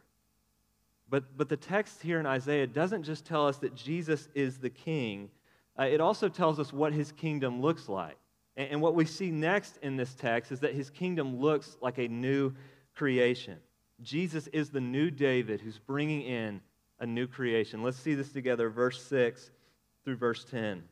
But, 1.10 1.26
but 1.36 1.50
the 1.50 1.58
text 1.58 2.02
here 2.02 2.22
in 2.22 2.26
Isaiah 2.26 2.68
doesn't 2.68 3.04
just 3.04 3.26
tell 3.26 3.46
us 3.46 3.58
that 3.58 3.76
Jesus 3.76 4.30
is 4.34 4.60
the 4.60 4.70
king, 4.70 5.30
uh, 5.78 5.84
it 5.84 6.00
also 6.00 6.30
tells 6.30 6.58
us 6.58 6.72
what 6.72 6.94
his 6.94 7.12
kingdom 7.12 7.62
looks 7.62 7.90
like. 7.90 8.16
And, 8.56 8.72
and 8.72 8.82
what 8.82 8.96
we 8.96 9.04
see 9.04 9.30
next 9.30 9.78
in 9.82 9.98
this 9.98 10.14
text 10.14 10.54
is 10.54 10.62
that 10.62 10.74
his 10.74 10.90
kingdom 10.90 11.42
looks 11.42 11.76
like 11.82 11.98
a 11.98 12.08
new 12.08 12.54
creation. 13.00 13.58
Jesus 14.02 14.48
is 14.48 14.70
the 14.70 14.82
new 14.82 15.10
David 15.10 15.62
who's 15.62 15.80
bringing 15.80 16.22
in 16.22 16.60
a 17.00 17.06
new 17.06 17.28
creation. 17.28 17.82
Let's 17.82 17.98
see 17.98 18.14
this 18.14 18.34
together, 18.34 18.70
verse 18.70 19.02
6 19.06 19.52
through 20.04 20.18
verse 20.18 20.44
10. 20.44 20.80
It 20.80 20.84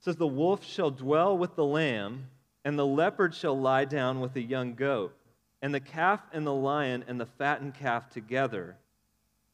says, 0.00 0.16
The 0.16 0.26
wolf 0.26 0.66
shall 0.66 0.90
dwell 0.90 1.38
with 1.38 1.56
the 1.56 1.64
lamb, 1.64 2.26
and 2.62 2.78
the 2.78 2.84
leopard 2.84 3.34
shall 3.34 3.58
lie 3.58 3.86
down 3.86 4.20
with 4.20 4.34
the 4.34 4.42
young 4.42 4.74
goat 4.74 5.16
and 5.62 5.72
the 5.72 5.80
calf 5.80 6.20
and 6.32 6.46
the 6.46 6.52
lion 6.52 7.04
and 7.08 7.18
the 7.18 7.24
fattened 7.24 7.74
calf 7.74 8.10
together, 8.10 8.76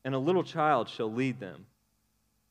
and 0.04 0.14
a 0.14 0.18
little 0.18 0.42
child 0.42 0.88
shall 0.88 1.12
lead 1.12 1.38
them. 1.38 1.66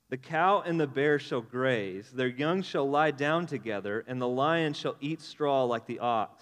The 0.10 0.18
cow 0.18 0.62
and 0.66 0.80
the 0.80 0.88
bear 0.88 1.20
shall 1.20 1.42
graze, 1.42 2.10
their 2.12 2.28
young 2.28 2.62
shall 2.62 2.90
lie 2.90 3.12
down 3.12 3.48
together, 3.48 4.06
and 4.08 4.22
the 4.22 4.28
lion 4.30 4.72
shall 4.72 4.96
eat 5.02 5.22
straw 5.22 5.66
like 5.66 5.88
the 5.88 6.00
ox. 6.00 6.42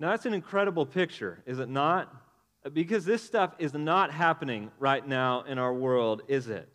Now, 0.00 0.10
that's 0.10 0.24
an 0.24 0.32
incredible 0.32 0.86
picture, 0.86 1.42
is 1.44 1.58
it 1.58 1.68
not? 1.68 2.10
Because 2.72 3.04
this 3.04 3.22
stuff 3.22 3.54
is 3.58 3.74
not 3.74 4.10
happening 4.10 4.70
right 4.78 5.06
now 5.06 5.42
in 5.42 5.58
our 5.58 5.74
world, 5.74 6.22
is 6.26 6.48
it? 6.48 6.70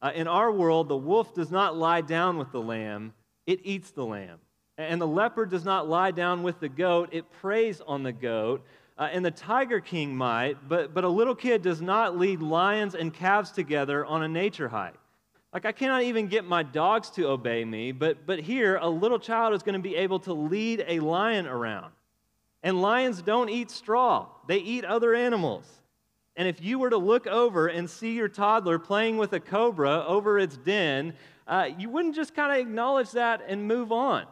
Uh, 0.00 0.12
in 0.14 0.28
our 0.28 0.52
world, 0.52 0.88
the 0.88 0.96
wolf 0.96 1.34
does 1.34 1.50
not 1.50 1.76
lie 1.76 2.02
down 2.02 2.38
with 2.38 2.52
the 2.52 2.60
lamb, 2.60 3.14
it 3.46 3.58
eats 3.64 3.90
the 3.90 4.04
lamb. 4.04 4.38
And 4.76 5.00
the 5.00 5.08
leopard 5.08 5.50
does 5.50 5.64
not 5.64 5.88
lie 5.88 6.12
down 6.12 6.44
with 6.44 6.60
the 6.60 6.68
goat, 6.68 7.08
it 7.10 7.28
preys 7.32 7.80
on 7.84 8.04
the 8.04 8.12
goat. 8.12 8.64
Uh, 8.96 9.08
and 9.12 9.24
the 9.24 9.32
tiger 9.32 9.80
king 9.80 10.16
might, 10.16 10.68
but, 10.68 10.94
but 10.94 11.02
a 11.02 11.08
little 11.08 11.34
kid 11.34 11.62
does 11.62 11.82
not 11.82 12.16
lead 12.16 12.40
lions 12.40 12.94
and 12.94 13.12
calves 13.12 13.50
together 13.50 14.06
on 14.06 14.22
a 14.22 14.28
nature 14.28 14.68
hike. 14.68 14.94
Like, 15.52 15.64
I 15.64 15.72
cannot 15.72 16.04
even 16.04 16.28
get 16.28 16.44
my 16.44 16.62
dogs 16.62 17.10
to 17.10 17.28
obey 17.28 17.64
me, 17.64 17.90
but, 17.90 18.24
but 18.24 18.38
here, 18.38 18.76
a 18.76 18.88
little 18.88 19.18
child 19.18 19.54
is 19.54 19.64
going 19.64 19.74
to 19.74 19.80
be 19.80 19.96
able 19.96 20.20
to 20.20 20.32
lead 20.32 20.84
a 20.86 21.00
lion 21.00 21.48
around. 21.48 21.92
And 22.62 22.82
lions 22.82 23.22
don't 23.22 23.48
eat 23.48 23.70
straw, 23.70 24.28
they 24.46 24.58
eat 24.58 24.84
other 24.84 25.14
animals. 25.14 25.66
And 26.36 26.46
if 26.46 26.62
you 26.62 26.78
were 26.78 26.90
to 26.90 26.96
look 26.96 27.26
over 27.26 27.66
and 27.66 27.90
see 27.90 28.12
your 28.12 28.28
toddler 28.28 28.78
playing 28.78 29.18
with 29.18 29.32
a 29.32 29.40
cobra 29.40 30.04
over 30.06 30.38
its 30.38 30.56
den, 30.56 31.14
uh, 31.48 31.68
you 31.76 31.90
wouldn't 31.90 32.14
just 32.14 32.32
kind 32.32 32.52
of 32.52 32.58
acknowledge 32.58 33.10
that 33.12 33.42
and 33.48 33.66
move 33.66 33.90
on. 33.90 34.24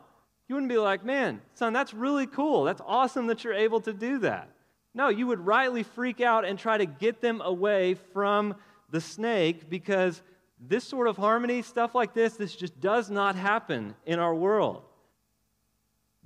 You 0.48 0.54
wouldn't 0.54 0.70
be 0.70 0.78
like, 0.78 1.04
man, 1.04 1.40
son, 1.54 1.72
that's 1.72 1.92
really 1.92 2.28
cool. 2.28 2.62
That's 2.62 2.80
awesome 2.86 3.26
that 3.26 3.42
you're 3.42 3.54
able 3.54 3.80
to 3.80 3.92
do 3.92 4.20
that. 4.20 4.48
No, 4.94 5.08
you 5.08 5.26
would 5.26 5.44
rightly 5.44 5.82
freak 5.82 6.20
out 6.20 6.44
and 6.44 6.58
try 6.58 6.78
to 6.78 6.86
get 6.86 7.20
them 7.20 7.40
away 7.40 7.94
from 8.12 8.54
the 8.90 9.00
snake 9.00 9.68
because 9.68 10.22
this 10.60 10.84
sort 10.84 11.08
of 11.08 11.16
harmony, 11.16 11.60
stuff 11.62 11.94
like 11.94 12.14
this, 12.14 12.34
this 12.36 12.54
just 12.54 12.80
does 12.80 13.10
not 13.10 13.34
happen 13.34 13.94
in 14.06 14.18
our 14.18 14.34
world. 14.34 14.84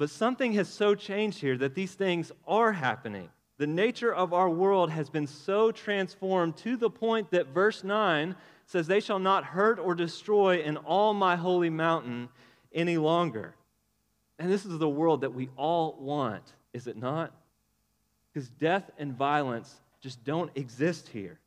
But 0.00 0.08
something 0.08 0.54
has 0.54 0.66
so 0.66 0.94
changed 0.94 1.40
here 1.40 1.58
that 1.58 1.74
these 1.74 1.92
things 1.92 2.32
are 2.46 2.72
happening. 2.72 3.28
The 3.58 3.66
nature 3.66 4.14
of 4.14 4.32
our 4.32 4.48
world 4.48 4.88
has 4.88 5.10
been 5.10 5.26
so 5.26 5.72
transformed 5.72 6.56
to 6.56 6.78
the 6.78 6.88
point 6.88 7.30
that 7.32 7.48
verse 7.48 7.84
9 7.84 8.34
says, 8.64 8.86
They 8.86 9.00
shall 9.00 9.18
not 9.18 9.44
hurt 9.44 9.78
or 9.78 9.94
destroy 9.94 10.62
in 10.62 10.78
all 10.78 11.12
my 11.12 11.36
holy 11.36 11.68
mountain 11.68 12.30
any 12.72 12.96
longer. 12.96 13.54
And 14.38 14.50
this 14.50 14.64
is 14.64 14.78
the 14.78 14.88
world 14.88 15.20
that 15.20 15.34
we 15.34 15.50
all 15.54 15.98
want, 16.00 16.54
is 16.72 16.86
it 16.86 16.96
not? 16.96 17.34
Because 18.32 18.48
death 18.48 18.90
and 18.96 19.12
violence 19.12 19.82
just 20.00 20.24
don't 20.24 20.50
exist 20.54 21.08
here. 21.08 21.38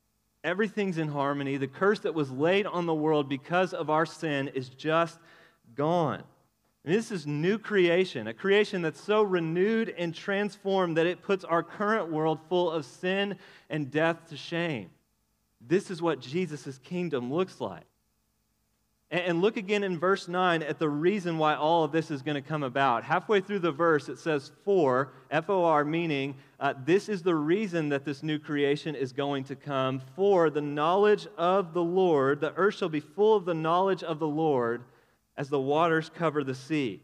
Everything's 0.43 0.99
in 0.99 1.07
harmony. 1.07 1.57
The 1.57 1.65
curse 1.65 2.01
that 2.01 2.13
was 2.13 2.29
laid 2.29 2.67
on 2.67 2.85
the 2.85 2.93
world 2.93 3.27
because 3.27 3.73
of 3.73 3.89
our 3.89 4.05
sin 4.05 4.49
is 4.49 4.69
just 4.69 5.17
gone. 5.73 6.21
And 6.85 6.93
this 6.93 7.11
is 7.11 7.25
new 7.25 7.57
creation, 7.57 8.27
a 8.27 8.33
creation 8.33 8.81
that's 8.81 9.01
so 9.01 9.23
renewed 9.23 9.93
and 9.97 10.13
transformed 10.13 10.97
that 10.97 11.05
it 11.05 11.21
puts 11.21 11.45
our 11.45 11.63
current 11.63 12.11
world 12.11 12.39
full 12.49 12.69
of 12.69 12.85
sin 12.85 13.37
and 13.69 13.89
death 13.89 14.29
to 14.29 14.37
shame. 14.37 14.89
This 15.65 15.89
is 15.89 16.01
what 16.01 16.19
Jesus' 16.19 16.77
kingdom 16.79 17.31
looks 17.31 17.61
like. 17.61 17.85
And 19.09 19.41
look 19.41 19.57
again 19.57 19.83
in 19.83 19.99
verse 19.99 20.27
9 20.27 20.63
at 20.63 20.79
the 20.79 20.89
reason 20.89 21.37
why 21.37 21.53
all 21.53 21.83
of 21.83 21.91
this 21.91 22.09
is 22.09 22.23
going 22.23 22.35
to 22.35 22.41
come 22.41 22.63
about. 22.63 23.03
Halfway 23.03 23.41
through 23.41 23.59
the 23.59 23.71
verse, 23.71 24.09
it 24.09 24.17
says 24.17 24.51
for, 24.65 25.13
F 25.29 25.51
O 25.51 25.63
R, 25.63 25.85
meaning 25.85 26.35
uh, 26.59 26.73
this 26.83 27.09
is 27.09 27.21
the 27.21 27.35
reason 27.35 27.89
that 27.89 28.05
this 28.05 28.23
new 28.23 28.39
creation 28.39 28.95
is 28.95 29.13
going 29.13 29.43
to 29.45 29.55
come. 29.55 30.01
For 30.15 30.49
the 30.49 30.61
knowledge 30.61 31.27
of 31.37 31.73
the 31.73 31.83
Lord, 31.83 32.41
the 32.41 32.53
earth 32.55 32.75
shall 32.75 32.89
be 32.89 33.01
full 33.01 33.35
of 33.35 33.45
the 33.45 33.53
knowledge 33.53 34.01
of 34.01 34.17
the 34.17 34.27
Lord 34.27 34.83
as 35.37 35.49
the 35.49 35.59
waters 35.59 36.11
cover 36.13 36.43
the 36.43 36.55
sea. 36.55 37.01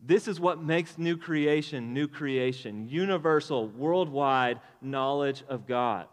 This 0.00 0.28
is 0.28 0.38
what 0.38 0.62
makes 0.62 0.96
new 0.96 1.16
creation 1.16 1.92
new 1.92 2.06
creation 2.06 2.88
universal, 2.88 3.68
worldwide 3.68 4.60
knowledge 4.80 5.42
of 5.48 5.66
God 5.66 6.06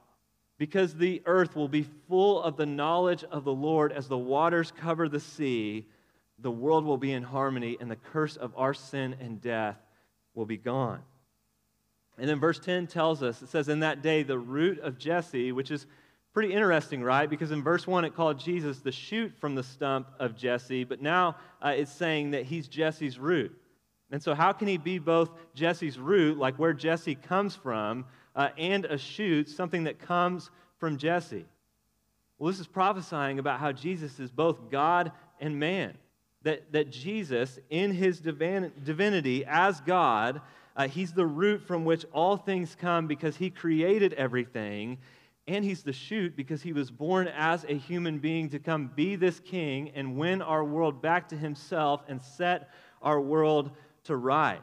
because 0.58 0.96
the 0.96 1.22
earth 1.26 1.56
will 1.56 1.68
be 1.68 1.86
full 2.08 2.42
of 2.42 2.58
the 2.58 2.66
knowledge 2.66 3.24
of 3.26 3.44
the 3.44 3.54
Lord 3.54 3.92
as 3.92 4.08
the 4.08 4.18
waters 4.18 4.72
cover 4.72 5.10
the 5.10 5.20
sea, 5.20 5.88
the 6.40 6.52
world 6.52 6.86
will 6.86 6.98
be 6.98 7.12
in 7.12 7.24
harmony 7.24 7.78
and 7.80 7.92
the 7.92 7.96
curse 7.96 8.36
of 8.36 8.54
our 8.56 8.74
sin 8.74 9.16
and 9.20 9.42
death 9.42 9.78
will 10.34 10.46
be 10.46 10.58
gone. 10.58 11.02
And 12.18 12.30
then 12.30 12.40
verse 12.40 12.60
10 12.60 12.88
tells 12.88 13.22
us 13.22 13.42
it 13.42 13.50
says, 13.50 13.68
In 13.68 13.82
that 13.82 14.02
day, 14.02 14.24
the 14.24 14.40
root 14.40 14.80
of 14.80 14.98
Jesse, 14.98 15.52
which 15.52 15.72
is 15.72 15.86
pretty 16.36 16.54
interesting, 16.54 17.02
right? 17.02 17.30
Because 17.30 17.52
in 17.52 17.64
verse 17.64 17.88
1, 17.88 18.06
it 18.06 18.14
called 18.14 18.38
Jesus 18.38 18.80
the 18.80 18.92
shoot 18.92 19.34
from 19.40 19.56
the 19.56 19.64
stump 19.64 20.08
of 20.20 20.36
Jesse, 20.36 20.84
but 20.84 21.02
now 21.02 21.38
uh, 21.62 21.70
it's 21.70 21.92
saying 21.92 22.32
that 22.32 22.44
he's 22.44 22.68
Jesse's 22.68 23.18
root. 23.18 23.58
And 24.12 24.22
so, 24.22 24.36
how 24.36 24.52
can 24.52 24.68
he 24.68 24.78
be 24.78 25.00
both 25.00 25.32
Jesse's 25.56 25.98
root, 25.98 26.38
like 26.38 26.60
where 26.60 26.74
Jesse 26.74 27.16
comes 27.16 27.56
from, 27.56 28.06
uh, 28.36 28.50
and 28.58 28.86
a 28.86 28.98
shoot, 28.98 29.50
something 29.50 29.86
that 29.86 30.00
comes 30.00 30.52
from 30.78 30.98
Jesse. 30.98 31.46
Well, 32.38 32.52
this 32.52 32.60
is 32.60 32.68
prophesying 32.68 33.40
about 33.40 33.60
how 33.60 33.72
Jesus 33.72 34.20
is 34.20 34.30
both 34.30 34.70
God 34.70 35.14
and 35.40 35.58
man. 35.58 35.98
That, 36.44 36.74
that 36.74 36.92
Jesus, 36.92 37.58
in 37.70 37.92
his 37.92 38.20
divin- 38.20 38.72
divinity 38.84 39.46
as 39.48 39.80
God, 39.82 40.42
uh, 40.76 40.88
he's 40.88 41.14
the 41.14 41.26
root 41.26 41.62
from 41.66 41.86
which 41.86 42.06
all 42.12 42.38
things 42.38 42.76
come 42.76 43.08
because 43.08 43.38
he 43.38 43.50
created 43.50 44.14
everything. 44.14 44.98
And 45.48 45.64
he's 45.64 45.84
the 45.84 45.94
shoot 45.94 46.36
because 46.36 46.64
he 46.64 46.74
was 46.74 46.90
born 46.90 47.28
as 47.28 47.66
a 47.66 47.78
human 47.78 48.18
being 48.20 48.50
to 48.50 48.60
come 48.60 48.92
be 48.96 49.16
this 49.16 49.40
king 49.40 49.92
and 49.94 50.18
win 50.18 50.42
our 50.42 50.64
world 50.64 51.02
back 51.02 51.30
to 51.30 51.38
himself 51.38 52.04
and 52.08 52.22
set 52.22 52.70
our 53.02 53.22
world 53.22 53.72
to 54.06 54.16
right. 54.16 54.62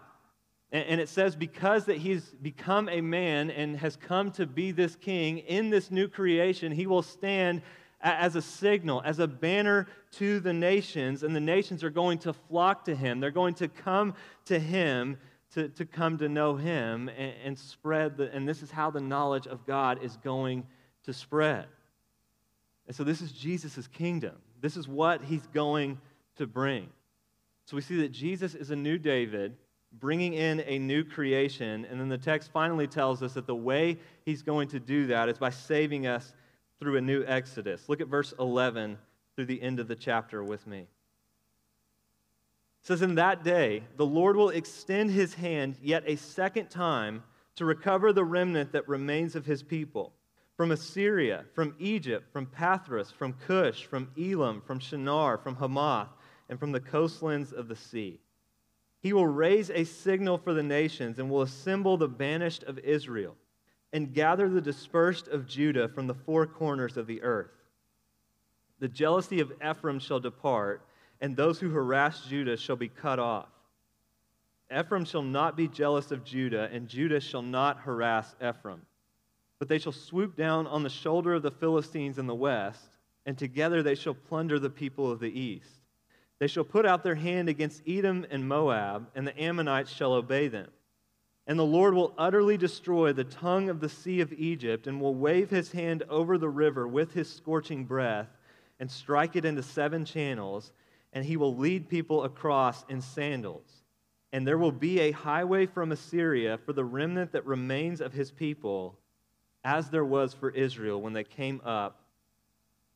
And, 0.73 1.01
it 1.03 1.11
says, 1.11 1.37
because 1.37 1.85
that 1.85 1.99
he's 1.99 2.25
become 2.41 2.89
a 2.89 3.03
man 3.03 3.51
and 3.51 3.77
has 3.77 3.95
come 3.95 4.31
to 4.33 4.47
be 4.47 4.73
this 4.73 4.97
king 4.97 5.39
in 5.39 5.69
this 5.69 5.91
new 5.91 6.09
creation, 6.09 6.73
he 6.73 6.87
will 6.87 7.03
stand 7.03 7.61
as 8.01 8.37
a 8.37 8.43
signal, 8.43 9.03
as 9.05 9.19
a 9.19 9.29
banner 9.29 9.87
to 10.13 10.41
the 10.41 10.53
nations, 10.53 11.23
and 11.23 11.37
the 11.37 11.41
nations 11.41 11.85
are 11.85 11.91
going 11.91 12.19
to 12.19 12.33
flock 12.33 12.87
to 12.87 12.95
him. 12.95 13.21
They're 13.21 13.31
going 13.31 13.55
to 13.57 13.69
come 13.69 14.15
to 14.47 14.59
him 14.59 15.19
to, 15.55 15.69
to 15.69 15.85
come 15.85 16.19
to 16.19 16.29
know 16.29 16.57
him 16.57 17.09
and, 17.09 17.35
and 17.45 17.59
spread 17.59 18.17
the, 18.17 18.35
and 18.35 18.49
this 18.49 18.63
is 18.63 18.71
how 18.71 18.91
the 18.91 19.01
knowledge 19.01 19.47
of 19.47 19.67
God 19.67 20.03
is 20.03 20.17
going 20.19 20.67
to 21.05 21.13
spread. 21.13 21.67
And 22.87 22.97
so 22.97 23.05
this 23.05 23.21
is 23.21 23.33
Jesus' 23.33 23.87
kingdom. 23.87 24.37
This 24.61 24.77
is 24.77 24.89
what 24.89 25.23
he's 25.23 25.47
going 25.49 26.01
to 26.37 26.47
bring. 26.47 26.89
So 27.67 27.77
we 27.77 27.83
see 27.83 28.01
that 28.01 28.13
Jesus 28.13 28.55
is 28.55 28.71
a 28.71 28.77
new 28.77 28.99
David, 28.99 29.55
bringing 29.93 30.35
in 30.35 30.61
a 30.67 30.79
new 30.79 31.05
creation. 31.05 31.87
And 31.91 32.01
then 32.01 32.09
the 32.09 32.19
text 32.19 32.51
finally 32.53 32.87
tells 32.87 33.23
us 33.23 33.35
that 33.35 33.47
the 33.47 33.55
way 33.55 33.99
he's 34.25 34.43
going 34.43 34.69
to 34.69 34.81
do 34.81 35.07
that 35.09 35.29
is 35.29 35.39
by 35.39 35.51
saving 35.51 36.07
us 36.07 36.35
through 36.81 36.97
a 36.97 37.01
new 37.01 37.25
exodus. 37.25 37.89
Look 37.89 38.01
at 38.01 38.09
verse 38.09 38.35
11 38.39 38.99
through 39.37 39.47
the 39.47 39.63
end 39.63 39.81
of 39.81 39.89
the 39.89 39.97
chapter 39.97 40.43
with 40.43 40.67
me. 40.67 40.87
Says, 42.83 43.03
In 43.03 43.15
that 43.15 43.45
day, 43.45 43.85
the 43.97 44.07
Lord 44.07 44.37
will 44.37 44.51
extend 44.51 45.11
his 45.11 45.35
hand 45.35 45.77
yet 45.81 46.03
a 46.07 46.17
second 46.17 46.69
time 46.69 47.23
to 47.55 47.65
recover 47.65 48.13
the 48.13 48.25
remnant 48.25 48.73
that 48.73 48.89
remains 48.89 49.37
of 49.37 49.47
his 49.47 49.63
people. 49.63 50.13
From 50.57 50.73
Assyria, 50.73 51.45
from 51.55 51.75
Egypt, 51.79 52.33
from 52.33 52.47
Pathros, 52.47 53.13
from 53.13 53.35
Cush, 53.47 53.87
from 53.87 54.11
Elam, 54.19 54.61
from 54.61 54.79
Shinar, 54.81 55.39
from 55.39 55.57
Hamath, 55.57 56.09
and 56.49 56.59
from 56.59 56.73
the 56.73 56.81
coastlands 56.81 57.53
of 57.53 57.69
the 57.69 57.77
sea. 57.77 58.21
He 59.01 59.13
will 59.13 59.27
raise 59.27 59.71
a 59.71 59.85
signal 59.85 60.39
for 60.39 60.53
the 60.53 60.63
nations 60.63 61.19
and 61.19 61.31
will 61.31 61.43
assemble 61.43 61.97
the 61.97 62.09
banished 62.09 62.63
of 62.65 62.79
Israel 62.81 63.37
and 63.93 64.15
gather 64.15 64.49
the 64.49 64.61
dispersed 64.61 65.29
of 65.29 65.47
Judah 65.47 65.89
from 65.89 66.07
the 66.07 66.15
four 66.15 66.47
corners 66.47 66.97
of 66.97 67.07
the 67.07 67.23
earth. 67.23 67.51
The 68.79 68.89
jealousy 68.89 69.41
of 69.41 69.53
Ephraim 69.65 69.99
shall 69.99 70.21
depart 70.21 70.87
and 71.23 71.37
those 71.37 71.61
who 71.61 71.71
harass 71.71 72.27
Judah 72.27 72.57
shall 72.57 72.75
be 72.75 72.89
cut 72.89 73.21
off. 73.21 73.49
Ephraim 74.77 75.05
shall 75.05 75.23
not 75.23 75.57
be 75.57 75.69
jealous 75.69 76.11
of 76.11 76.25
Judah, 76.25 76.69
and 76.73 76.89
Judah 76.89 77.21
shall 77.21 77.43
not 77.43 77.79
harass 77.79 78.35
Ephraim. 78.43 78.83
But 79.61 79.69
they 79.69 79.79
shall 79.79 79.93
swoop 79.93 80.37
down 80.37 80.67
on 80.67 80.83
the 80.83 80.91
shoulder 80.91 81.35
of 81.35 81.43
the 81.43 81.53
Philistines 81.53 82.19
in 82.19 82.27
the 82.27 82.35
west, 82.35 82.99
and 83.25 83.39
together 83.39 83.85
they 83.85 83.95
shall 83.95 84.15
plunder 84.15 84.59
the 84.59 84.69
people 84.69 85.13
of 85.13 85.21
the 85.21 85.31
east. 85.31 85.69
They 86.41 86.49
shall 86.49 86.65
put 86.65 86.85
out 86.85 87.05
their 87.05 87.15
hand 87.15 87.49
against 87.49 87.83
Edom 87.87 88.27
and 88.29 88.49
Moab, 88.49 89.09
and 89.15 89.25
the 89.25 89.41
Ammonites 89.41 89.93
shall 89.93 90.15
obey 90.15 90.49
them. 90.49 90.71
And 91.47 91.57
the 91.57 91.65
Lord 91.65 91.95
will 91.95 92.15
utterly 92.19 92.57
destroy 92.57 93.13
the 93.13 93.23
tongue 93.23 93.69
of 93.69 93.79
the 93.79 93.89
sea 93.89 94.21
of 94.23 94.33
Egypt, 94.33 94.89
and 94.89 95.01
will 95.01 95.15
wave 95.15 95.51
his 95.51 95.71
hand 95.71 96.03
over 96.09 96.37
the 96.37 96.49
river 96.49 96.89
with 96.89 97.13
his 97.13 97.33
scorching 97.33 97.85
breath, 97.85 98.29
and 98.81 98.91
strike 98.91 99.37
it 99.37 99.45
into 99.45 99.63
seven 99.63 100.05
channels 100.05 100.73
and 101.13 101.25
he 101.25 101.37
will 101.37 101.57
lead 101.57 101.89
people 101.89 102.25
across 102.25 102.85
in 102.89 103.01
sandals. 103.01 103.83
And 104.33 104.47
there 104.47 104.59
will 104.59 104.73
be 104.73 105.01
a 105.01 105.11
highway 105.13 105.67
from 105.67 105.93
Assyria 105.93 106.59
for 106.65 106.73
the 106.73 106.85
remnant 106.85 107.33
that 107.33 107.45
remains 107.45 108.01
of 108.01 108.13
his 108.13 108.31
people, 108.31 108.99
as 109.63 109.91
there 109.91 110.05
was 110.05 110.33
for 110.33 110.51
Israel 110.51 111.01
when 111.03 111.13
they 111.13 111.25
came 111.25 111.61
up 111.65 112.01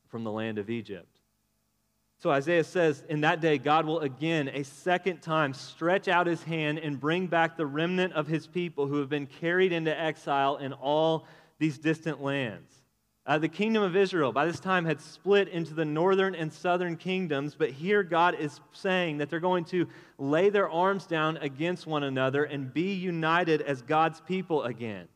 from 0.08 0.24
the 0.24 0.32
land 0.32 0.58
of 0.58 0.70
Egypt. 0.70 1.20
So 2.18 2.30
Isaiah 2.30 2.64
says, 2.64 3.04
In 3.08 3.20
that 3.20 3.42
day, 3.42 3.58
God 3.58 3.84
will 3.84 4.00
again, 4.00 4.48
a 4.48 4.62
second 4.62 5.20
time, 5.20 5.52
stretch 5.52 6.08
out 6.08 6.26
his 6.26 6.42
hand 6.42 6.78
and 6.78 6.98
bring 6.98 7.26
back 7.26 7.56
the 7.56 7.66
remnant 7.66 8.14
of 8.14 8.26
his 8.26 8.46
people 8.46 8.86
who 8.86 8.98
have 9.00 9.10
been 9.10 9.26
carried 9.26 9.72
into 9.72 9.98
exile 9.98 10.56
in 10.56 10.72
all 10.72 11.26
these 11.58 11.78
distant 11.78 12.22
lands. 12.22 12.72
Uh, 13.26 13.38
the 13.38 13.48
kingdom 13.48 13.82
of 13.82 13.96
Israel 13.96 14.30
by 14.30 14.46
this 14.46 14.60
time 14.60 14.84
had 14.84 15.00
split 15.00 15.48
into 15.48 15.74
the 15.74 15.84
northern 15.84 16.36
and 16.36 16.52
southern 16.52 16.96
kingdoms, 16.96 17.56
but 17.56 17.70
here 17.70 18.04
God 18.04 18.36
is 18.36 18.60
saying 18.72 19.18
that 19.18 19.28
they're 19.30 19.40
going 19.40 19.64
to 19.66 19.88
lay 20.16 20.48
their 20.48 20.70
arms 20.70 21.06
down 21.06 21.36
against 21.38 21.88
one 21.88 22.04
another 22.04 22.44
and 22.44 22.72
be 22.72 22.94
united 22.94 23.62
as 23.62 23.82
God's 23.82 24.20
people 24.20 24.62
again. 24.62 25.08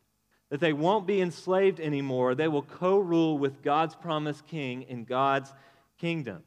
That 0.49 0.59
they 0.59 0.73
won't 0.73 1.07
be 1.07 1.21
enslaved 1.21 1.79
anymore. 1.79 2.35
They 2.35 2.49
will 2.49 2.63
co 2.63 2.99
rule 2.99 3.37
with 3.37 3.63
God's 3.63 3.95
promised 3.95 4.45
king 4.45 4.81
in 4.83 5.05
God's 5.05 5.53
kingdom. 5.97 6.43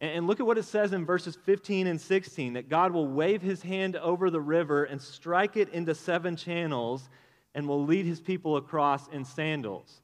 And 0.00 0.26
look 0.26 0.40
at 0.40 0.46
what 0.46 0.58
it 0.58 0.64
says 0.64 0.94
in 0.94 1.04
verses 1.04 1.36
15 1.44 1.86
and 1.86 2.00
16 2.00 2.54
that 2.54 2.70
God 2.70 2.92
will 2.92 3.06
wave 3.06 3.42
his 3.42 3.62
hand 3.62 3.96
over 3.96 4.30
the 4.30 4.40
river 4.40 4.84
and 4.84 5.00
strike 5.00 5.58
it 5.58 5.68
into 5.70 5.94
seven 5.94 6.36
channels 6.36 7.10
and 7.54 7.68
will 7.68 7.84
lead 7.84 8.06
his 8.06 8.20
people 8.20 8.56
across 8.56 9.08
in 9.08 9.26
sandals. 9.26 10.00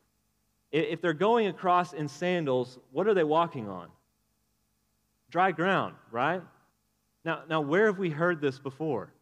If 0.73 1.01
they're 1.01 1.13
going 1.13 1.49
across 1.49 1.93
in 1.93 2.07
sandals, 2.07 2.79
what 2.93 3.09
are 3.09 3.15
they 3.15 3.25
walking 3.25 3.69
on? 3.69 3.89
Dry 5.31 5.53
ground, 5.53 5.95
right? 6.11 6.43
Now, 7.25 7.43
now, 7.49 7.61
where 7.61 7.87
have 7.87 7.99
we 7.99 8.11
heard 8.11 8.41
this 8.41 8.59
before? 8.59 9.13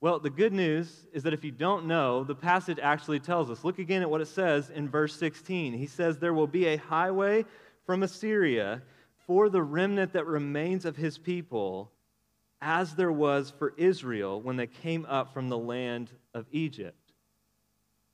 Well, 0.00 0.18
the 0.18 0.30
good 0.30 0.52
news 0.52 1.06
is 1.12 1.22
that 1.22 1.34
if 1.34 1.44
you 1.44 1.52
don't 1.52 1.86
know, 1.86 2.24
the 2.24 2.34
passage 2.34 2.78
actually 2.82 3.20
tells 3.20 3.50
us. 3.50 3.64
Look 3.64 3.78
again 3.78 4.02
at 4.02 4.10
what 4.10 4.20
it 4.20 4.28
says 4.28 4.70
in 4.70 4.88
verse 4.88 5.14
16. 5.14 5.74
He 5.74 5.86
says, 5.86 6.18
There 6.18 6.34
will 6.34 6.48
be 6.48 6.66
a 6.66 6.76
highway 6.76 7.44
from 7.86 8.02
Assyria 8.02 8.82
for 9.26 9.48
the 9.48 9.62
remnant 9.62 10.12
that 10.14 10.26
remains 10.26 10.84
of 10.84 10.96
his 10.96 11.18
people, 11.18 11.92
as 12.60 12.94
there 12.94 13.12
was 13.12 13.52
for 13.58 13.74
Israel 13.76 14.40
when 14.40 14.56
they 14.56 14.66
came 14.66 15.06
up 15.08 15.32
from 15.32 15.48
the 15.48 15.58
land 15.58 16.10
of 16.34 16.46
Egypt 16.50 16.96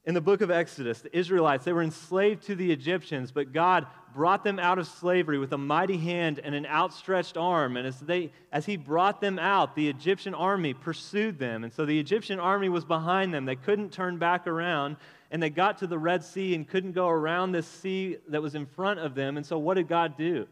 in 0.09 0.15
the 0.15 0.23
book 0.23 0.41
of 0.41 0.51
Exodus, 0.51 1.03
the 1.03 1.15
Israelites, 1.15 1.67
they 1.67 1.73
were 1.75 1.83
enslaved 1.83 2.45
to 2.45 2.55
the 2.55 2.73
Egyptians, 2.73 3.31
but 3.31 3.53
God 3.53 3.87
brought 4.15 4.43
them 4.43 4.59
out 4.59 4.79
of 4.79 4.87
slavery 4.87 5.39
with 5.39 5.53
a 5.53 5.59
mighty 5.59 5.99
hand 5.99 6.41
and 6.43 6.55
an 6.55 6.65
outstretched 6.65 7.37
arm. 7.37 7.77
And 7.77 7.87
as, 7.87 8.01
they, 8.01 8.33
as 8.51 8.65
He 8.65 8.79
brought 8.79 9.21
them 9.21 9.39
out, 9.39 9.77
the 9.77 9.87
Egyptian 9.87 10.33
army 10.33 10.73
pursued 10.73 11.39
them. 11.39 11.63
And 11.63 11.71
so 11.71 11.85
the 11.85 12.01
Egyptian 12.01 12.41
army 12.41 12.71
was 12.71 12.87
behind 12.87 13.35
them. 13.35 13.45
They 13.45 13.55
couldn't 13.55 13.93
turn 13.93 14.17
back 14.17 14.47
around. 14.47 14.97
And 15.31 15.43
they 15.43 15.51
got 15.51 15.77
to 15.79 15.87
the 15.87 15.99
Red 15.99 16.25
Sea 16.25 16.55
and 16.55 16.67
couldn't 16.67 16.93
go 16.93 17.11
around 17.11 17.53
this 17.53 17.67
sea 17.67 18.17
that 18.29 18.41
was 18.41 18.55
in 18.55 18.65
front 18.65 19.01
of 19.01 19.15
them. 19.15 19.37
And 19.37 19.45
so 19.45 19.59
what 19.59 19.75
did 19.75 19.89
God 19.89 20.17
do? 20.17 20.49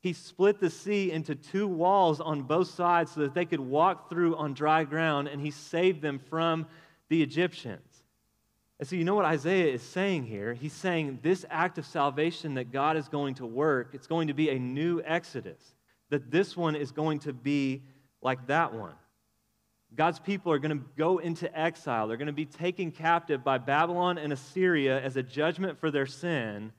He 0.00 0.14
split 0.14 0.60
the 0.60 0.70
sea 0.70 1.12
into 1.12 1.34
two 1.34 1.68
walls 1.68 2.22
on 2.22 2.40
both 2.40 2.70
sides 2.70 3.12
so 3.12 3.20
that 3.20 3.34
they 3.34 3.44
could 3.44 3.60
walk 3.60 4.08
through 4.08 4.36
on 4.36 4.54
dry 4.54 4.84
ground, 4.84 5.28
and 5.28 5.42
He 5.42 5.50
saved 5.50 6.00
them 6.00 6.20
from 6.30 6.66
the 7.10 7.22
Egyptians. 7.22 7.82
And 8.78 8.86
so, 8.88 8.94
you 8.94 9.04
know 9.04 9.16
what 9.16 9.24
Isaiah 9.24 9.72
is 9.72 9.82
saying 9.82 10.26
here? 10.26 10.54
He's 10.54 10.72
saying 10.72 11.18
this 11.22 11.44
act 11.50 11.78
of 11.78 11.86
salvation 11.86 12.54
that 12.54 12.70
God 12.70 12.96
is 12.96 13.08
going 13.08 13.34
to 13.36 13.46
work, 13.46 13.90
it's 13.92 14.06
going 14.06 14.28
to 14.28 14.34
be 14.34 14.50
a 14.50 14.58
new 14.58 15.02
exodus. 15.04 15.74
That 16.10 16.30
this 16.30 16.56
one 16.56 16.74
is 16.76 16.90
going 16.90 17.18
to 17.20 17.32
be 17.32 17.82
like 18.22 18.46
that 18.46 18.72
one. 18.72 18.94
God's 19.94 20.18
people 20.18 20.52
are 20.52 20.58
going 20.58 20.78
to 20.78 20.84
go 20.96 21.18
into 21.18 21.58
exile. 21.58 22.06
They're 22.06 22.16
going 22.16 22.26
to 22.26 22.32
be 22.32 22.44
taken 22.44 22.90
captive 22.90 23.42
by 23.42 23.58
Babylon 23.58 24.18
and 24.18 24.32
Assyria 24.32 25.00
as 25.00 25.16
a 25.16 25.22
judgment 25.22 25.78
for 25.78 25.90
their 25.90 26.06
sin. 26.06 26.72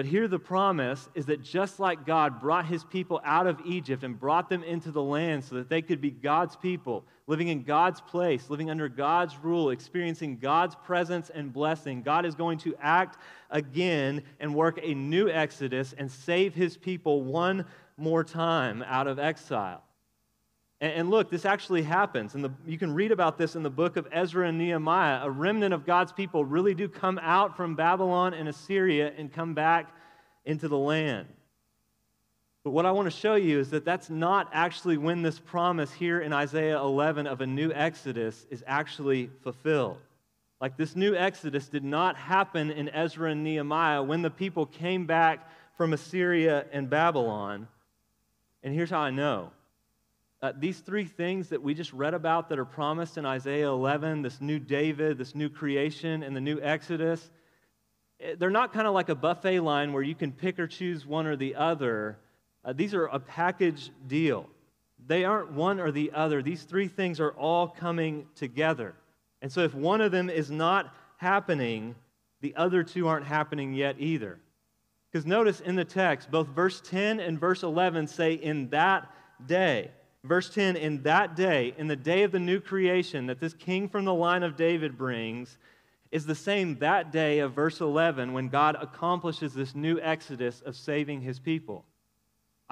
But 0.00 0.06
here 0.06 0.28
the 0.28 0.38
promise 0.38 1.10
is 1.14 1.26
that 1.26 1.42
just 1.42 1.78
like 1.78 2.06
God 2.06 2.40
brought 2.40 2.64
his 2.64 2.84
people 2.84 3.20
out 3.22 3.46
of 3.46 3.60
Egypt 3.66 4.02
and 4.02 4.18
brought 4.18 4.48
them 4.48 4.64
into 4.64 4.90
the 4.90 5.02
land 5.02 5.44
so 5.44 5.56
that 5.56 5.68
they 5.68 5.82
could 5.82 6.00
be 6.00 6.10
God's 6.10 6.56
people, 6.56 7.04
living 7.26 7.48
in 7.48 7.64
God's 7.64 8.00
place, 8.00 8.48
living 8.48 8.70
under 8.70 8.88
God's 8.88 9.36
rule, 9.36 9.68
experiencing 9.68 10.38
God's 10.38 10.74
presence 10.74 11.28
and 11.28 11.52
blessing, 11.52 12.00
God 12.00 12.24
is 12.24 12.34
going 12.34 12.56
to 12.60 12.74
act 12.80 13.18
again 13.50 14.22
and 14.40 14.54
work 14.54 14.80
a 14.82 14.94
new 14.94 15.28
exodus 15.28 15.92
and 15.98 16.10
save 16.10 16.54
his 16.54 16.78
people 16.78 17.22
one 17.22 17.66
more 17.98 18.24
time 18.24 18.82
out 18.86 19.06
of 19.06 19.18
exile. 19.18 19.82
And, 20.80 20.92
and 20.92 21.10
look, 21.10 21.30
this 21.30 21.44
actually 21.44 21.82
happens. 21.82 22.34
And 22.34 22.54
you 22.66 22.78
can 22.78 22.94
read 22.94 23.12
about 23.12 23.38
this 23.38 23.56
in 23.56 23.62
the 23.62 23.70
book 23.70 23.96
of 23.96 24.06
Ezra 24.10 24.48
and 24.48 24.58
Nehemiah. 24.58 25.20
A 25.22 25.30
remnant 25.30 25.74
of 25.74 25.84
God's 25.86 26.12
people 26.12 26.44
really 26.44 26.74
do 26.74 26.88
come 26.88 27.18
out 27.22 27.56
from 27.56 27.74
Babylon 27.74 28.34
and 28.34 28.48
Assyria 28.48 29.12
and 29.16 29.32
come 29.32 29.54
back 29.54 29.94
into 30.44 30.68
the 30.68 30.78
land. 30.78 31.28
But 32.62 32.70
what 32.70 32.84
I 32.84 32.92
want 32.92 33.06
to 33.06 33.16
show 33.16 33.36
you 33.36 33.58
is 33.58 33.70
that 33.70 33.86
that's 33.86 34.10
not 34.10 34.50
actually 34.52 34.98
when 34.98 35.22
this 35.22 35.38
promise 35.38 35.92
here 35.92 36.20
in 36.20 36.32
Isaiah 36.32 36.78
11 36.78 37.26
of 37.26 37.40
a 37.40 37.46
new 37.46 37.72
Exodus 37.72 38.46
is 38.50 38.62
actually 38.66 39.30
fulfilled. 39.42 39.96
Like 40.60 40.76
this 40.76 40.94
new 40.94 41.14
Exodus 41.14 41.68
did 41.68 41.84
not 41.84 42.16
happen 42.16 42.70
in 42.70 42.90
Ezra 42.90 43.30
and 43.30 43.42
Nehemiah 43.42 44.02
when 44.02 44.20
the 44.20 44.30
people 44.30 44.66
came 44.66 45.06
back 45.06 45.48
from 45.78 45.94
Assyria 45.94 46.66
and 46.70 46.90
Babylon. 46.90 47.66
And 48.62 48.74
here's 48.74 48.90
how 48.90 49.00
I 49.00 49.10
know. 49.10 49.52
Uh, 50.42 50.52
these 50.58 50.80
three 50.80 51.04
things 51.04 51.50
that 51.50 51.62
we 51.62 51.74
just 51.74 51.92
read 51.92 52.14
about 52.14 52.48
that 52.48 52.58
are 52.58 52.64
promised 52.64 53.18
in 53.18 53.26
Isaiah 53.26 53.68
11 53.68 54.22
this 54.22 54.40
new 54.40 54.58
David, 54.58 55.18
this 55.18 55.34
new 55.34 55.50
creation, 55.50 56.22
and 56.22 56.34
the 56.34 56.40
new 56.40 56.58
Exodus 56.62 57.30
eh, 58.20 58.36
they're 58.38 58.48
not 58.48 58.72
kind 58.72 58.86
of 58.86 58.94
like 58.94 59.10
a 59.10 59.14
buffet 59.14 59.60
line 59.60 59.92
where 59.92 60.02
you 60.02 60.14
can 60.14 60.32
pick 60.32 60.58
or 60.58 60.66
choose 60.66 61.04
one 61.04 61.26
or 61.26 61.36
the 61.36 61.54
other. 61.56 62.18
Uh, 62.64 62.72
these 62.72 62.94
are 62.94 63.04
a 63.06 63.20
package 63.20 63.90
deal. 64.06 64.46
They 65.06 65.24
aren't 65.24 65.52
one 65.52 65.78
or 65.78 65.90
the 65.90 66.10
other. 66.14 66.42
These 66.42 66.62
three 66.62 66.88
things 66.88 67.20
are 67.20 67.32
all 67.32 67.68
coming 67.68 68.26
together. 68.34 68.94
And 69.42 69.52
so 69.52 69.60
if 69.60 69.74
one 69.74 70.00
of 70.00 70.10
them 70.10 70.30
is 70.30 70.50
not 70.50 70.94
happening, 71.18 71.94
the 72.40 72.56
other 72.56 72.82
two 72.82 73.08
aren't 73.08 73.26
happening 73.26 73.74
yet 73.74 73.96
either. 73.98 74.38
Because 75.10 75.26
notice 75.26 75.60
in 75.60 75.76
the 75.76 75.84
text, 75.84 76.30
both 76.30 76.48
verse 76.48 76.80
10 76.82 77.20
and 77.20 77.38
verse 77.38 77.62
11 77.62 78.06
say, 78.06 78.34
in 78.34 78.70
that 78.70 79.10
day. 79.44 79.90
Verse 80.22 80.50
10, 80.50 80.76
in 80.76 81.02
that 81.02 81.34
day, 81.34 81.74
in 81.78 81.86
the 81.86 81.96
day 81.96 82.24
of 82.24 82.32
the 82.32 82.38
new 82.38 82.60
creation 82.60 83.26
that 83.26 83.40
this 83.40 83.54
king 83.54 83.88
from 83.88 84.04
the 84.04 84.14
line 84.14 84.42
of 84.42 84.56
David 84.56 84.98
brings, 84.98 85.56
is 86.12 86.26
the 86.26 86.34
same 86.34 86.76
that 86.80 87.10
day 87.10 87.38
of 87.38 87.52
verse 87.52 87.80
11 87.80 88.32
when 88.32 88.48
God 88.48 88.76
accomplishes 88.80 89.54
this 89.54 89.74
new 89.74 89.98
exodus 90.00 90.60
of 90.60 90.76
saving 90.76 91.22
his 91.22 91.38
people. 91.38 91.84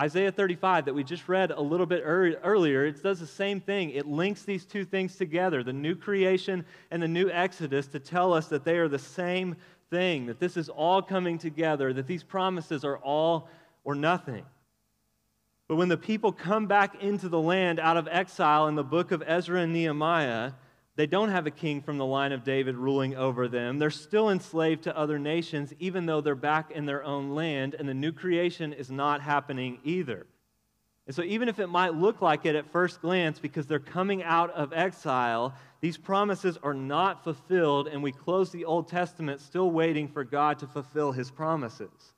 Isaiah 0.00 0.30
35, 0.30 0.84
that 0.84 0.94
we 0.94 1.02
just 1.02 1.28
read 1.28 1.50
a 1.50 1.60
little 1.60 1.86
bit 1.86 2.02
earlier, 2.04 2.84
it 2.84 3.02
does 3.02 3.18
the 3.18 3.26
same 3.26 3.60
thing. 3.60 3.90
It 3.90 4.06
links 4.06 4.42
these 4.42 4.64
two 4.64 4.84
things 4.84 5.16
together, 5.16 5.62
the 5.62 5.72
new 5.72 5.96
creation 5.96 6.64
and 6.90 7.02
the 7.02 7.08
new 7.08 7.30
exodus, 7.30 7.86
to 7.88 7.98
tell 7.98 8.32
us 8.32 8.46
that 8.48 8.64
they 8.64 8.76
are 8.78 8.88
the 8.88 8.98
same 8.98 9.56
thing, 9.90 10.26
that 10.26 10.38
this 10.38 10.56
is 10.56 10.68
all 10.68 11.00
coming 11.00 11.38
together, 11.38 11.92
that 11.92 12.06
these 12.06 12.22
promises 12.22 12.84
are 12.84 12.98
all 12.98 13.48
or 13.84 13.94
nothing. 13.94 14.44
But 15.68 15.76
when 15.76 15.88
the 15.88 15.98
people 15.98 16.32
come 16.32 16.66
back 16.66 17.02
into 17.02 17.28
the 17.28 17.40
land 17.40 17.78
out 17.78 17.98
of 17.98 18.08
exile 18.10 18.68
in 18.68 18.74
the 18.74 18.82
book 18.82 19.12
of 19.12 19.22
Ezra 19.26 19.60
and 19.60 19.72
Nehemiah, 19.74 20.52
they 20.96 21.06
don't 21.06 21.28
have 21.28 21.46
a 21.46 21.50
king 21.50 21.82
from 21.82 21.98
the 21.98 22.06
line 22.06 22.32
of 22.32 22.42
David 22.42 22.74
ruling 22.74 23.14
over 23.14 23.46
them. 23.46 23.78
They're 23.78 23.90
still 23.90 24.30
enslaved 24.30 24.84
to 24.84 24.96
other 24.96 25.18
nations, 25.18 25.74
even 25.78 26.06
though 26.06 26.22
they're 26.22 26.34
back 26.34 26.70
in 26.70 26.86
their 26.86 27.04
own 27.04 27.34
land, 27.34 27.76
and 27.78 27.86
the 27.86 27.94
new 27.94 28.12
creation 28.12 28.72
is 28.72 28.90
not 28.90 29.20
happening 29.20 29.78
either. 29.84 30.26
And 31.06 31.14
so, 31.14 31.22
even 31.22 31.48
if 31.48 31.58
it 31.58 31.68
might 31.68 31.94
look 31.94 32.20
like 32.20 32.46
it 32.46 32.56
at 32.56 32.72
first 32.72 33.00
glance 33.00 33.38
because 33.38 33.66
they're 33.66 33.78
coming 33.78 34.22
out 34.22 34.50
of 34.50 34.72
exile, 34.72 35.54
these 35.80 35.96
promises 35.96 36.58
are 36.62 36.74
not 36.74 37.22
fulfilled, 37.22 37.88
and 37.88 38.02
we 38.02 38.10
close 38.10 38.50
the 38.50 38.64
Old 38.64 38.88
Testament 38.88 39.40
still 39.40 39.70
waiting 39.70 40.08
for 40.08 40.24
God 40.24 40.58
to 40.58 40.66
fulfill 40.66 41.12
his 41.12 41.30
promises. 41.30 42.14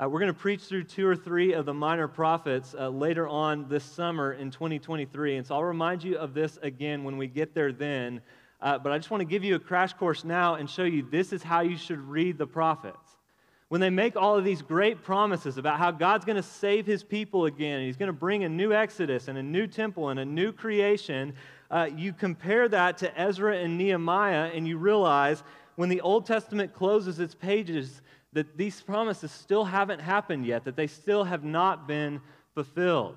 Uh, 0.00 0.08
we're 0.08 0.20
going 0.20 0.32
to 0.32 0.38
preach 0.38 0.60
through 0.60 0.84
two 0.84 1.04
or 1.04 1.16
three 1.16 1.52
of 1.52 1.66
the 1.66 1.74
minor 1.74 2.06
prophets 2.06 2.72
uh, 2.78 2.88
later 2.88 3.26
on 3.26 3.68
this 3.68 3.82
summer 3.82 4.34
in 4.34 4.48
2023. 4.48 5.38
And 5.38 5.46
so 5.46 5.56
I'll 5.56 5.64
remind 5.64 6.04
you 6.04 6.16
of 6.18 6.34
this 6.34 6.56
again 6.62 7.02
when 7.02 7.16
we 7.16 7.26
get 7.26 7.52
there 7.52 7.72
then. 7.72 8.20
Uh, 8.60 8.78
but 8.78 8.92
I 8.92 8.98
just 8.98 9.10
want 9.10 9.22
to 9.22 9.24
give 9.24 9.42
you 9.42 9.56
a 9.56 9.58
crash 9.58 9.94
course 9.94 10.22
now 10.22 10.54
and 10.54 10.70
show 10.70 10.84
you 10.84 11.04
this 11.10 11.32
is 11.32 11.42
how 11.42 11.62
you 11.62 11.76
should 11.76 11.98
read 11.98 12.38
the 12.38 12.46
prophets. 12.46 13.16
When 13.70 13.80
they 13.80 13.90
make 13.90 14.14
all 14.14 14.38
of 14.38 14.44
these 14.44 14.62
great 14.62 15.02
promises 15.02 15.58
about 15.58 15.78
how 15.78 15.90
God's 15.90 16.24
going 16.24 16.36
to 16.36 16.44
save 16.44 16.86
his 16.86 17.02
people 17.02 17.46
again, 17.46 17.78
and 17.78 17.86
he's 17.86 17.96
going 17.96 18.06
to 18.06 18.12
bring 18.12 18.44
a 18.44 18.48
new 18.48 18.72
exodus 18.72 19.26
and 19.26 19.36
a 19.36 19.42
new 19.42 19.66
temple 19.66 20.10
and 20.10 20.20
a 20.20 20.24
new 20.24 20.52
creation, 20.52 21.34
uh, 21.72 21.88
you 21.92 22.12
compare 22.12 22.68
that 22.68 22.98
to 22.98 23.20
Ezra 23.20 23.56
and 23.56 23.76
Nehemiah, 23.76 24.52
and 24.54 24.68
you 24.68 24.78
realize 24.78 25.42
when 25.74 25.88
the 25.88 26.00
Old 26.02 26.24
Testament 26.24 26.72
closes 26.72 27.18
its 27.18 27.34
pages, 27.34 28.00
that 28.38 28.56
these 28.56 28.80
promises 28.80 29.32
still 29.32 29.64
haven't 29.64 29.98
happened 29.98 30.46
yet, 30.46 30.64
that 30.64 30.76
they 30.76 30.86
still 30.86 31.24
have 31.24 31.42
not 31.42 31.88
been 31.88 32.20
fulfilled. 32.54 33.16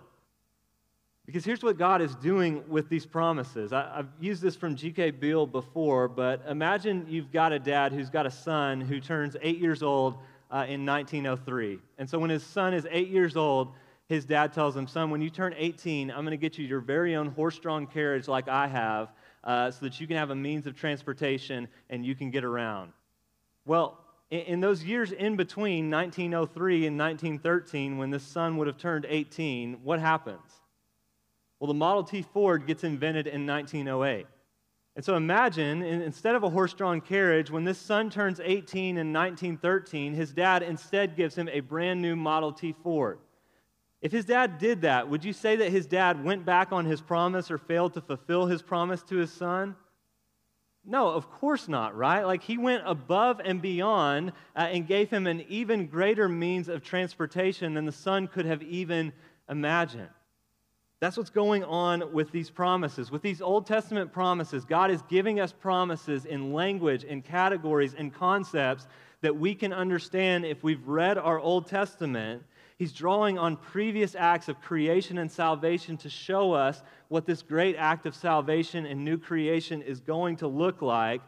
Because 1.27 1.45
here's 1.45 1.61
what 1.61 1.77
God 1.77 2.01
is 2.01 2.15
doing 2.15 2.67
with 2.67 2.89
these 2.89 3.05
promises. 3.05 3.71
I, 3.71 3.97
have 3.97 4.07
used 4.19 4.41
this 4.41 4.55
from 4.55 4.75
G.K. 4.75 5.11
Beale 5.11 5.45
before, 5.45 6.07
but 6.07 6.41
imagine 6.49 7.05
you've 7.07 7.31
got 7.31 7.53
a 7.53 7.59
dad 7.59 7.93
who's 7.93 8.09
got 8.09 8.25
a 8.25 8.31
son 8.31 8.81
who 8.81 8.99
turns 8.99 9.37
eight 9.43 9.59
years 9.59 9.83
old 9.83 10.15
uh, 10.49 10.65
in 10.67 10.83
1903. 10.87 11.77
And 11.99 12.09
so 12.09 12.17
when 12.17 12.31
his 12.31 12.43
son 12.43 12.73
is 12.73 12.87
eight 12.89 13.09
years 13.09 13.37
old, 13.37 13.73
his 14.07 14.25
dad 14.25 14.53
tells 14.53 14.75
him, 14.75 14.87
Son, 14.87 15.11
when 15.11 15.21
you 15.21 15.29
turn 15.29 15.53
18, 15.55 16.09
I'm 16.09 16.25
going 16.25 16.31
to 16.31 16.37
get 16.37 16.57
you 16.57 16.65
your 16.65 16.81
very 16.81 17.15
own 17.15 17.27
horse 17.27 17.59
drawn 17.59 17.85
carriage 17.85 18.27
like 18.27 18.47
I 18.47 18.65
have 18.65 19.11
uh, 19.43 19.69
so 19.69 19.85
that 19.85 19.99
you 19.99 20.07
can 20.07 20.17
have 20.17 20.31
a 20.31 20.35
means 20.35 20.65
of 20.65 20.75
transportation 20.75 21.67
and 21.91 22.03
you 22.03 22.15
can 22.15 22.31
get 22.31 22.43
around. 22.43 22.91
Well, 23.65 24.00
in 24.31 24.61
those 24.61 24.83
years 24.83 25.11
in 25.11 25.35
between 25.35 25.91
1903 25.91 26.87
and 26.87 26.97
1913, 26.97 27.97
when 27.97 28.09
this 28.09 28.23
son 28.23 28.57
would 28.57 28.67
have 28.67 28.77
turned 28.77 29.05
18, 29.07 29.79
what 29.83 29.99
happens? 29.99 30.61
Well, 31.59 31.67
the 31.67 31.73
Model 31.73 32.03
T 32.03 32.21
Ford 32.21 32.65
gets 32.65 32.83
invented 32.83 33.27
in 33.27 33.45
1908. 33.45 34.25
And 34.95 35.05
so 35.05 35.15
imagine, 35.15 35.83
instead 35.83 36.35
of 36.35 36.43
a 36.43 36.49
horse 36.49 36.73
drawn 36.73 37.01
carriage, 37.01 37.51
when 37.51 37.63
this 37.63 37.77
son 37.77 38.09
turns 38.09 38.39
18 38.41 38.97
in 38.97 39.13
1913, 39.13 40.13
his 40.13 40.33
dad 40.33 40.63
instead 40.63 41.15
gives 41.15 41.35
him 41.35 41.47
a 41.49 41.59
brand 41.59 42.01
new 42.01 42.15
Model 42.15 42.51
T 42.51 42.73
Ford. 42.83 43.19
If 44.01 44.11
his 44.11 44.25
dad 44.25 44.57
did 44.57 44.81
that, 44.81 45.07
would 45.07 45.23
you 45.23 45.33
say 45.33 45.57
that 45.57 45.71
his 45.71 45.85
dad 45.85 46.23
went 46.23 46.45
back 46.45 46.71
on 46.71 46.85
his 46.85 47.01
promise 47.01 47.51
or 47.51 47.57
failed 47.57 47.93
to 47.93 48.01
fulfill 48.01 48.47
his 48.47 48.61
promise 48.61 49.03
to 49.03 49.17
his 49.17 49.31
son? 49.31 49.75
No, 50.83 51.09
of 51.09 51.29
course 51.29 51.67
not, 51.67 51.95
right? 51.95 52.23
Like 52.23 52.41
he 52.41 52.57
went 52.57 52.83
above 52.85 53.39
and 53.43 53.61
beyond 53.61 54.33
uh, 54.55 54.61
and 54.61 54.87
gave 54.87 55.09
him 55.09 55.27
an 55.27 55.45
even 55.47 55.87
greater 55.87 56.27
means 56.27 56.69
of 56.69 56.83
transportation 56.83 57.75
than 57.75 57.85
the 57.85 57.91
son 57.91 58.27
could 58.27 58.45
have 58.45 58.63
even 58.63 59.13
imagined. 59.47 60.09
That's 60.99 61.17
what's 61.17 61.29
going 61.31 61.63
on 61.63 62.13
with 62.13 62.31
these 62.31 62.49
promises. 62.49 63.11
With 63.11 63.21
these 63.21 63.41
Old 63.41 63.65
Testament 63.65 64.11
promises, 64.11 64.65
God 64.65 64.91
is 64.91 65.01
giving 65.03 65.39
us 65.39 65.51
promises 65.51 66.25
in 66.25 66.53
language, 66.53 67.03
in 67.03 67.21
categories, 67.21 67.93
in 67.93 68.11
concepts 68.11 68.87
that 69.21 69.35
we 69.35 69.55
can 69.55 69.73
understand 69.73 70.45
if 70.45 70.63
we've 70.63 70.87
read 70.87 71.17
our 71.17 71.39
Old 71.39 71.67
Testament 71.67 72.43
He's 72.81 72.93
drawing 72.93 73.37
on 73.37 73.57
previous 73.57 74.15
acts 74.15 74.49
of 74.49 74.59
creation 74.59 75.19
and 75.19 75.31
salvation 75.31 75.97
to 75.97 76.09
show 76.09 76.53
us 76.53 76.81
what 77.09 77.27
this 77.27 77.43
great 77.43 77.75
act 77.75 78.07
of 78.07 78.15
salvation 78.15 78.87
and 78.87 79.05
new 79.05 79.19
creation 79.19 79.83
is 79.83 79.99
going 79.99 80.37
to 80.37 80.47
look 80.47 80.81
like. 80.81 81.21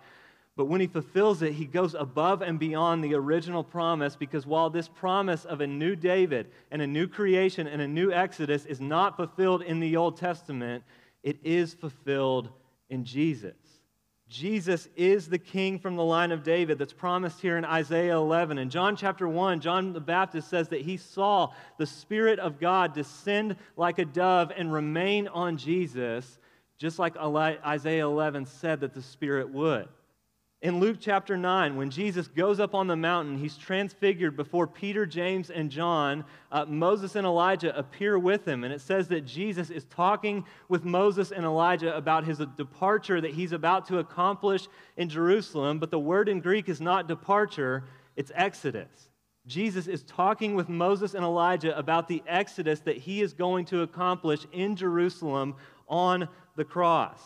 But 0.56 0.66
when 0.66 0.82
he 0.82 0.88
fulfills 0.88 1.44
it, 1.44 1.54
he 1.54 1.66
goes 1.66 1.94
above 1.94 2.42
and 2.42 2.58
beyond 2.58 3.04
the 3.04 3.13
original 3.13 3.63
promise 3.63 4.16
because 4.16 4.48
while 4.48 4.72
this 4.72 4.88
promise 4.88 5.46
of 5.46 5.62
a 5.62 5.68
new 5.68 5.96
David 5.96 6.48
and 6.72 6.82
a 6.82 6.88
new 6.88 7.08
creation 7.08 7.68
and 7.68 7.84
a 7.84 7.88
new 7.88 8.12
Exodus 8.12 8.66
is 8.66 8.82
not 8.82 9.16
fulfilled 9.16 9.62
in 9.62 9.80
the 9.80 9.96
Old 9.96 10.18
Testament, 10.18 10.84
it 11.22 11.38
is 11.44 11.76
fulfilled 11.76 12.50
in 12.89 13.06
Jesus. 13.06 13.54
Jesus 14.34 14.89
is 14.96 15.28
the 15.28 15.38
king 15.38 15.78
from 15.78 15.96
the 15.96 16.04
line 16.04 16.32
of 16.32 16.41
David 16.41 16.80
that's 16.80 16.91
promised 16.91 17.39
here 17.39 17.56
in 17.56 17.63
Isaiah 17.63 18.15
11. 18.15 18.58
In 18.58 18.67
John 18.67 18.96
chapter 18.96 19.28
1, 19.28 19.60
John 19.60 19.93
the 19.93 20.00
Baptist 20.00 20.50
says 20.50 20.69
that 20.69 20.82
he 20.82 20.98
saw 20.98 21.52
the 21.78 21.86
Spirit 21.86 22.39
of 22.39 22.60
God 22.60 22.96
descend 22.96 23.58
like 23.78 24.00
a 24.00 24.06
dove 24.06 24.52
and 24.58 24.74
remain 24.74 25.28
on 25.28 25.56
Jesus, 25.56 26.39
just 26.80 26.98
like 26.98 27.15
Isaiah 27.15 28.06
11 28.06 28.48
said 28.48 28.80
that 28.80 28.96
the 28.96 29.04
Spirit 29.04 29.50
would. 29.50 29.88
In 30.63 30.80
Luke 30.80 30.95
chapter 31.02 31.36
9, 31.36 31.76
when 31.76 31.89
Jesus 31.89 32.30
goes 32.30 32.62
up 32.62 32.73
on 32.73 32.88
the 32.88 32.95
mountain, 32.95 33.38
he's 33.38 33.58
transfigured 33.58 34.38
before 34.38 34.65
Peter, 34.65 35.06
James, 35.06 35.49
and 35.49 35.69
John. 35.69 36.23
Uh, 36.54 36.63
Moses 36.63 37.17
and 37.17 37.28
Elijah 37.28 37.78
appear 37.78 38.17
with 38.17 38.47
him. 38.47 38.63
And 38.63 38.73
it 38.73 38.80
says 38.80 39.10
that 39.10 39.26
Jesus 39.26 39.69
is 39.69 39.84
talking 39.84 40.45
with 40.69 40.86
Moses 40.86 41.34
and 41.34 41.43
Elijah 41.43 41.93
about 41.97 42.23
his 42.23 42.41
departure 42.56 43.19
that 43.19 43.34
he's 43.34 43.52
about 43.52 43.86
to 43.88 43.99
accomplish 43.99 44.69
in 44.95 45.10
Jerusalem. 45.10 45.80
But 45.80 45.91
the 45.91 45.99
word 45.99 46.30
in 46.30 46.39
Greek 46.39 46.69
is 46.69 46.80
not 46.80 47.10
departure, 47.10 47.84
it's 48.15 48.32
exodus. 48.34 49.10
Jesus 49.45 49.88
is 49.88 50.04
talking 50.04 50.56
with 50.56 50.69
Moses 50.69 51.13
and 51.13 51.26
Elijah 51.26 51.78
about 51.78 52.08
the 52.08 52.23
exodus 52.26 52.80
that 52.80 52.95
he 52.95 53.21
is 53.21 53.34
going 53.34 53.65
to 53.65 53.82
accomplish 53.82 54.45
in 54.54 54.78
Jerusalem 54.78 55.56
on 55.89 56.30
the 56.56 56.63
cross. 56.63 57.19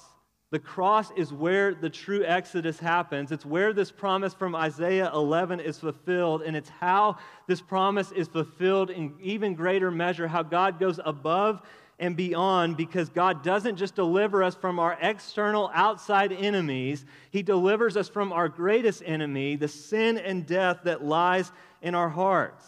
The 0.50 0.60
cross 0.60 1.12
is 1.18 1.34
where 1.34 1.74
the 1.74 1.90
true 1.90 2.24
exodus 2.24 2.80
happens. 2.80 3.34
It's 3.34 3.46
where 3.46 3.74
this 3.74 3.92
promise 3.92 4.34
from 4.34 4.56
Isaiah 4.56 5.12
11 5.14 5.60
is 5.60 5.80
fulfilled, 5.80 6.42
and 6.42 6.56
it's 6.56 6.70
how 6.70 7.18
this 7.48 7.60
promise 7.60 8.14
is 8.14 8.30
fulfilled 8.30 8.90
in 8.90 9.14
even 9.22 9.56
greater 9.56 9.92
measure, 9.92 10.28
how 10.28 10.44
God 10.44 10.80
goes 10.80 11.02
above 11.04 11.62
and 12.00 12.16
beyond 12.16 12.78
because 12.78 13.10
God 13.10 13.44
doesn't 13.44 13.76
just 13.76 13.96
deliver 13.96 14.42
us 14.42 14.56
from 14.56 14.80
our 14.80 14.98
external 15.02 15.70
outside 15.74 16.32
enemies, 16.32 17.06
He 17.32 17.42
delivers 17.44 17.98
us 17.98 18.08
from 18.08 18.32
our 18.32 18.48
greatest 18.48 19.04
enemy, 19.06 19.58
the 19.58 19.68
sin 19.68 20.18
and 20.18 20.46
death 20.46 20.82
that 20.84 21.04
lies 21.04 21.52
in 21.82 21.94
our 21.96 22.10
hearts. 22.10 22.66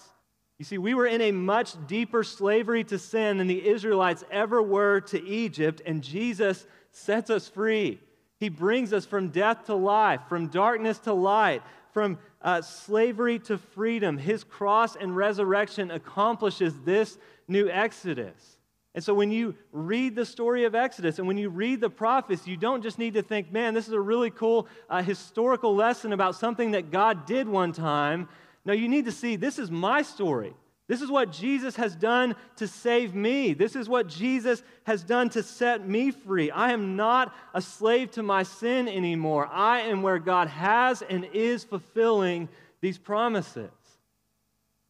You 0.58 0.66
see, 0.66 0.78
we 0.78 0.94
were 0.94 1.08
in 1.08 1.22
a 1.22 1.32
much 1.32 1.76
deeper 1.88 2.24
slavery 2.24 2.84
to 2.86 3.00
sin 3.00 3.38
than 3.38 3.48
the 3.48 3.66
Israelites 3.66 4.26
ever 4.30 4.62
were 4.62 5.00
to 5.02 5.24
Egypt, 5.26 5.82
and 5.86 6.04
Jesus 6.04 6.66
sets 6.92 7.30
us 7.30 7.48
free. 7.48 8.00
He 8.40 8.50
brings 8.50 8.94
us 8.94 9.06
from 9.06 9.30
death 9.30 9.66
to 9.66 9.76
life, 9.76 10.22
from 10.30 10.48
darkness 10.48 10.98
to 11.00 11.14
light, 11.14 11.62
from 11.94 12.18
uh, 12.42 12.62
slavery 12.62 13.40
to 13.40 13.58
freedom. 13.58 14.18
His 14.18 14.44
cross 14.44 14.96
and 14.96 15.16
resurrection 15.16 15.92
accomplishes 15.92 16.74
this 16.86 17.18
new 17.48 17.70
Exodus. 17.70 18.58
And 18.96 19.04
so 19.04 19.14
when 19.14 19.32
you 19.32 19.56
read 19.72 20.16
the 20.16 20.26
story 20.26 20.66
of 20.66 20.74
Exodus 20.74 21.20
and 21.20 21.28
when 21.28 21.38
you 21.38 21.50
read 21.50 21.80
the 21.80 21.90
prophets, 21.90 22.48
you 22.48 22.58
don't 22.58 22.82
just 22.82 22.98
need 22.98 23.14
to 23.14 23.22
think, 23.22 23.52
man, 23.52 23.74
this 23.74 23.88
is 23.88 23.94
a 23.94 24.00
really 24.00 24.32
cool 24.32 24.68
uh, 24.90 25.04
historical 25.04 25.76
lesson 25.76 26.12
about 26.12 26.36
something 26.36 26.72
that 26.72 26.92
God 26.92 27.26
did 27.26 27.48
one 27.48 27.72
time. 27.72 28.28
No, 28.66 28.74
you 28.74 28.88
need 28.88 29.06
to 29.06 29.12
see 29.12 29.36
this 29.36 29.60
is 29.60 29.70
my 29.70 30.02
story. 30.02 30.54
This 30.90 31.04
is 31.04 31.12
what 31.12 31.32
Jesus 31.32 31.76
has 31.76 31.96
done 31.96 32.36
to 32.56 32.68
save 32.68 33.14
me. 33.14 33.54
This 33.54 33.76
is 33.76 33.88
what 33.88 34.08
Jesus 34.08 34.64
has 34.86 35.04
done 35.04 35.30
to 35.30 35.44
set 35.44 35.88
me 35.88 36.10
free. 36.10 36.50
I 36.50 36.72
am 36.72 36.96
not 36.96 37.32
a 37.54 37.62
slave 37.62 38.10
to 38.14 38.24
my 38.24 38.42
sin 38.42 38.88
anymore. 38.88 39.48
I 39.52 39.82
am 39.82 40.02
where 40.02 40.18
God 40.18 40.48
has 40.48 41.04
and 41.04 41.26
is 41.32 41.64
fulfilling 41.64 42.50
these 42.82 42.98
promises. 42.98 43.70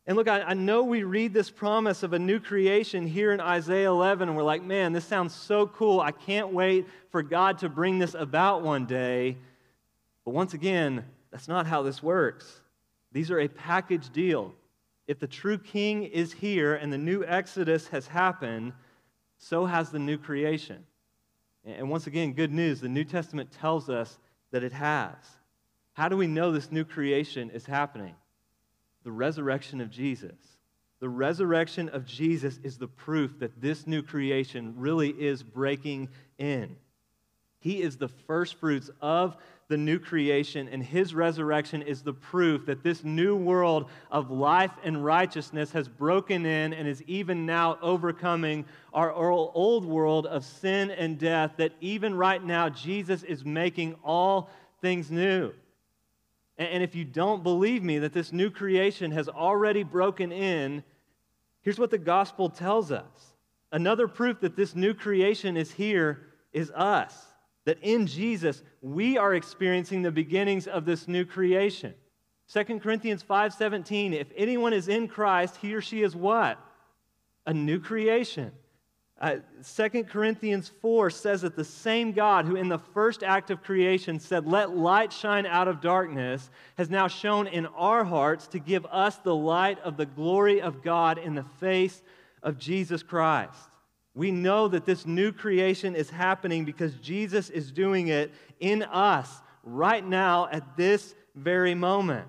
And 0.08 0.16
look, 0.16 0.30
I, 0.30 0.42
I, 0.42 0.54
know 0.54 0.84
we 0.84 1.04
read 1.04 1.34
this 1.34 1.50
promise 1.50 2.02
of 2.02 2.14
a 2.14 2.20
new 2.20 2.40
creation 2.40 3.06
here 3.06 3.34
in 3.34 3.42
Isaiah 3.42 3.90
11, 3.90 4.30
and 4.30 4.38
we're 4.38 4.44
like, 4.44 4.64
man, 4.64 4.94
this 4.94 5.04
sounds 5.04 5.36
so 5.36 5.68
cool. 5.68 6.00
I 6.00 6.12
can't 6.12 6.54
wait 6.54 6.88
for 7.12 7.22
God 7.22 7.58
to 7.60 7.68
bring 7.68 8.00
this 8.00 8.14
about 8.14 8.64
one 8.64 8.86
day. 8.86 9.36
But 10.24 10.32
once 10.32 10.54
again, 10.54 11.04
that's 11.30 11.50
not 11.50 11.68
how 11.68 11.84
this 11.84 12.02
works. 12.02 12.62
These 13.12 13.32
are 13.32 13.42
a 13.42 13.50
package 13.50 14.10
deal 14.12 14.56
if 15.10 15.18
the 15.18 15.28
true 15.28 15.58
king 15.58 16.04
is 16.04 16.32
here 16.32 16.76
and 16.76 16.94
the 16.94 16.98
new 17.00 17.26
Exodus 17.26 17.88
has 17.88 18.06
happened, 18.06 18.74
so 19.40 19.66
has 19.66 19.90
the 19.90 19.98
new 19.98 20.20
creation. 20.20 20.86
And 21.66 21.90
once 21.90 22.06
again, 22.06 22.34
good 22.34 22.52
news 22.52 22.80
the 22.80 22.90
New 22.90 23.04
Testament 23.04 23.52
tells 23.52 23.90
us 23.90 24.20
that 24.52 24.64
it 24.64 24.72
has. 24.72 25.16
How 25.94 26.10
do 26.10 26.16
we 26.16 26.28
know 26.28 26.52
this 26.52 26.72
new 26.72 26.86
creation 26.86 27.50
is 27.50 27.66
happening? 27.66 28.14
The 29.04 29.12
resurrection 29.12 29.82
of 29.82 29.90
Jesus. 29.90 30.38
The 31.00 31.10
resurrection 31.10 31.90
of 31.90 32.06
Jesus 32.06 32.60
is 32.62 32.78
the 32.78 32.88
proof 32.88 33.40
that 33.40 33.60
this 33.60 33.88
new 33.88 34.04
creation 34.04 34.76
really 34.78 35.10
is 35.10 35.42
breaking 35.42 36.10
in. 36.38 36.76
He 37.62 37.82
is 37.82 37.98
the 37.98 38.10
first 38.10 38.60
fruits 38.60 38.92
of 39.02 39.38
the 39.70 39.78
new 39.78 40.00
creation, 40.00 40.68
and 40.68 40.84
his 40.84 41.14
resurrection 41.14 41.84
is 41.84 42.02
the 42.02 42.14
proof 42.14 42.66
that 42.66 42.82
this 42.84 43.04
new 43.04 43.36
world 43.36 43.88
of 44.10 44.32
life 44.32 44.72
and 44.84 45.06
righteousness 45.06 45.72
has 45.72 45.88
broken 45.88 46.44
in 46.44 46.74
and 46.74 46.88
is 46.88 47.04
even 47.04 47.46
now 47.46 47.78
overcoming 47.80 48.66
our 48.94 49.12
old 49.12 49.86
world 49.86 50.26
of 50.26 50.44
sin 50.44 50.90
and 50.90 51.20
death, 51.20 51.52
that 51.58 51.72
even 51.82 52.16
right 52.16 52.44
now, 52.44 52.68
Jesus 52.68 53.22
is 53.22 53.46
making 53.46 53.96
all 54.04 54.50
things 54.82 55.12
new. 55.12 55.54
And 56.58 56.82
if 56.82 56.96
you 56.96 57.06
don't 57.06 57.44
believe 57.44 57.84
me 57.84 58.00
that 58.00 58.12
this 58.12 58.34
new 58.34 58.50
creation 58.50 59.12
has 59.12 59.30
already 59.30 59.84
broken 59.84 60.32
in, 60.32 60.84
here's 61.62 61.78
what 61.78 61.92
the 61.92 62.00
gospel 62.00 62.50
tells 62.50 62.92
us. 62.92 63.36
Another 63.72 64.08
proof 64.08 64.40
that 64.40 64.56
this 64.56 64.76
new 64.76 64.96
creation 64.96 65.56
is 65.56 65.72
here 65.72 66.22
is 66.52 66.72
us 66.72 67.29
that 67.66 67.78
in 67.82 68.08
Jesus 68.08 68.64
we 68.82 69.18
are 69.18 69.34
experiencing 69.34 70.02
the 70.02 70.12
beginnings 70.12 70.68
of 70.68 70.86
this 70.86 71.08
new 71.08 71.26
creation. 71.26 71.94
2 72.48 72.80
Corinthians 72.80 73.24
5:17 73.24 74.14
if 74.14 74.28
anyone 74.36 74.74
is 74.74 74.88
in 74.88 75.08
Christ 75.08 75.58
he 75.58 75.74
or 75.74 75.82
she 75.82 76.02
is 76.02 76.16
what? 76.16 76.60
A 77.46 77.54
new 77.54 77.80
creation. 77.80 78.52
Uh, 79.20 79.36
2 79.76 80.06
Corinthians 80.06 80.72
4 80.82 81.10
says 81.10 81.42
that 81.42 81.58
the 81.58 81.66
same 81.66 82.14
God 82.14 82.46
who 82.46 82.56
in 82.56 82.70
the 82.70 82.80
first 82.80 83.22
act 83.22 83.52
of 83.52 83.62
creation 83.62 84.18
said, 84.18 84.48
Let 84.48 84.78
light 84.78 85.12
shine 85.12 85.46
out 85.46 85.68
of 85.68 85.82
darkness, 85.82 86.50
has 86.78 86.90
now 86.90 87.10
shown 87.10 87.46
in 87.46 87.66
our 87.66 88.06
hearts 88.06 88.48
to 88.48 88.60
give 88.60 88.86
us 88.86 89.18
the 89.18 89.36
light 89.36 89.78
of 89.82 89.98
the 89.98 90.06
glory 90.06 90.62
of 90.62 90.82
God 90.82 91.18
in 91.18 91.36
the 91.36 91.44
face 91.60 92.02
of 92.42 92.58
Jesus 92.58 93.04
Christ. 93.04 93.70
We 94.16 94.32
know 94.32 94.68
that 94.68 94.86
this 94.86 95.06
new 95.06 95.32
creation 95.32 95.96
is 95.96 96.10
happening 96.10 96.66
because 96.66 96.96
Jesus 96.96 97.50
is 97.50 97.72
doing 97.72 98.08
it 98.08 98.34
in 98.60 98.84
us 98.84 99.42
right 99.64 100.06
now 100.06 100.48
at 100.52 100.76
this 100.76 101.16
very 101.36 101.76
moment. 101.76 102.28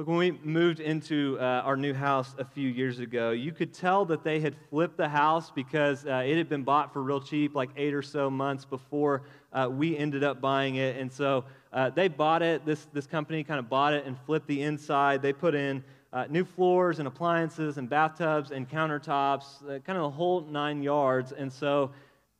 Look, 0.00 0.08
when 0.08 0.16
we 0.16 0.30
moved 0.30 0.80
into 0.80 1.36
uh, 1.38 1.42
our 1.44 1.76
new 1.76 1.92
house 1.92 2.34
a 2.38 2.44
few 2.44 2.66
years 2.70 3.00
ago, 3.00 3.32
you 3.32 3.52
could 3.52 3.74
tell 3.74 4.06
that 4.06 4.24
they 4.24 4.40
had 4.40 4.56
flipped 4.70 4.96
the 4.96 5.08
house 5.10 5.50
because 5.50 6.06
uh, 6.06 6.22
it 6.26 6.38
had 6.38 6.48
been 6.48 6.62
bought 6.62 6.90
for 6.90 7.02
real 7.02 7.20
cheap, 7.20 7.54
like 7.54 7.68
eight 7.76 7.92
or 7.92 8.00
so 8.00 8.30
months 8.30 8.64
before 8.64 9.24
uh, 9.52 9.68
we 9.70 9.98
ended 9.98 10.24
up 10.24 10.40
buying 10.40 10.76
it. 10.76 10.96
And 10.96 11.12
so 11.12 11.44
uh, 11.70 11.90
they 11.90 12.08
bought 12.08 12.40
it, 12.42 12.64
this, 12.64 12.86
this 12.94 13.06
company 13.06 13.44
kind 13.44 13.58
of 13.58 13.68
bought 13.68 13.92
it 13.92 14.06
and 14.06 14.18
flipped 14.24 14.46
the 14.46 14.62
inside. 14.62 15.20
They 15.20 15.34
put 15.34 15.54
in 15.54 15.84
uh, 16.12 16.26
new 16.28 16.44
floors 16.44 16.98
and 16.98 17.06
appliances 17.06 17.78
and 17.78 17.88
bathtubs 17.88 18.50
and 18.50 18.68
countertops, 18.68 19.62
uh, 19.64 19.78
kind 19.80 19.96
of 19.98 20.02
the 20.02 20.10
whole 20.10 20.42
nine 20.42 20.82
yards. 20.82 21.32
And 21.32 21.52
so, 21.52 21.92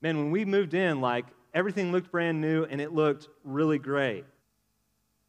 man, 0.03 0.17
when 0.17 0.31
we 0.31 0.45
moved 0.45 0.75
in, 0.75 1.01
like 1.01 1.27
everything 1.55 1.93
looked 1.93 2.11
brand 2.11 2.41
new 2.41 2.65
and 2.65 2.81
it 2.81 2.93
looked 2.93 3.29
really 3.45 3.79
great. 3.79 4.25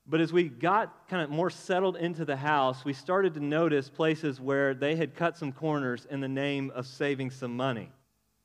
But 0.07 0.19
as 0.19 0.33
we 0.33 0.49
got 0.49 1.07
kind 1.07 1.21
of 1.23 1.29
more 1.29 1.49
settled 1.49 1.95
into 1.95 2.25
the 2.25 2.35
house, 2.35 2.83
we 2.83 2.93
started 2.93 3.35
to 3.35 3.39
notice 3.39 3.89
places 3.89 4.41
where 4.41 4.73
they 4.73 4.95
had 4.95 5.15
cut 5.15 5.37
some 5.37 5.51
corners 5.51 6.07
in 6.09 6.19
the 6.19 6.27
name 6.27 6.71
of 6.73 6.87
saving 6.87 7.29
some 7.29 7.55
money 7.55 7.91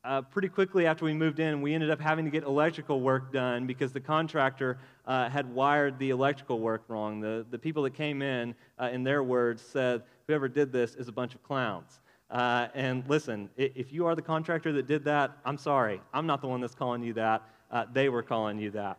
uh, 0.07 0.21
pretty 0.21 0.47
quickly 0.47 0.87
after 0.87 1.03
we 1.03 1.13
moved 1.13 1.39
in, 1.39 1.61
we 1.61 1.73
ended 1.73 1.91
up 1.91 1.99
having 1.99 2.23
to 2.23 2.31
get 2.31 2.43
electrical 2.43 3.01
work 3.01 3.33
done 3.33 3.67
because 3.67 3.91
the 3.91 3.99
contractor 3.99 4.77
uh, 5.05 5.29
had 5.29 5.53
wired 5.53 5.99
the 5.99 6.11
electrical 6.11 6.61
work 6.61 6.83
wrong. 6.87 7.19
The, 7.19 7.45
the 7.51 7.59
people 7.59 7.83
that 7.83 7.93
came 7.93 8.21
in, 8.21 8.55
uh, 8.79 8.89
in 8.91 9.03
their 9.03 9.21
words, 9.21 9.61
said, 9.61 10.03
Whoever 10.27 10.47
did 10.47 10.71
this 10.71 10.95
is 10.95 11.09
a 11.09 11.11
bunch 11.11 11.35
of 11.35 11.43
clowns. 11.43 11.99
Uh, 12.29 12.67
and 12.73 13.03
listen, 13.07 13.49
if 13.57 13.91
you 13.91 14.05
are 14.05 14.15
the 14.15 14.21
contractor 14.21 14.71
that 14.73 14.87
did 14.87 15.03
that, 15.05 15.37
I'm 15.45 15.57
sorry. 15.57 16.01
I'm 16.13 16.25
not 16.25 16.41
the 16.41 16.47
one 16.47 16.61
that's 16.61 16.75
calling 16.75 17.03
you 17.03 17.13
that. 17.13 17.43
Uh, 17.69 17.85
they 17.91 18.07
were 18.07 18.23
calling 18.23 18.59
you 18.59 18.71
that. 18.71 18.97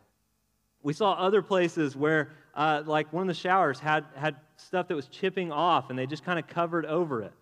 We 0.82 0.92
saw 0.92 1.12
other 1.12 1.42
places 1.42 1.96
where, 1.96 2.32
uh, 2.54 2.82
like, 2.86 3.12
one 3.12 3.22
of 3.22 3.28
the 3.28 3.34
showers 3.34 3.78
had, 3.78 4.04
had 4.14 4.36
stuff 4.56 4.88
that 4.88 4.94
was 4.94 5.08
chipping 5.08 5.52
off, 5.52 5.90
and 5.90 5.98
they 5.98 6.06
just 6.06 6.24
kind 6.24 6.38
of 6.38 6.46
covered 6.46 6.86
over 6.86 7.22
it 7.22 7.32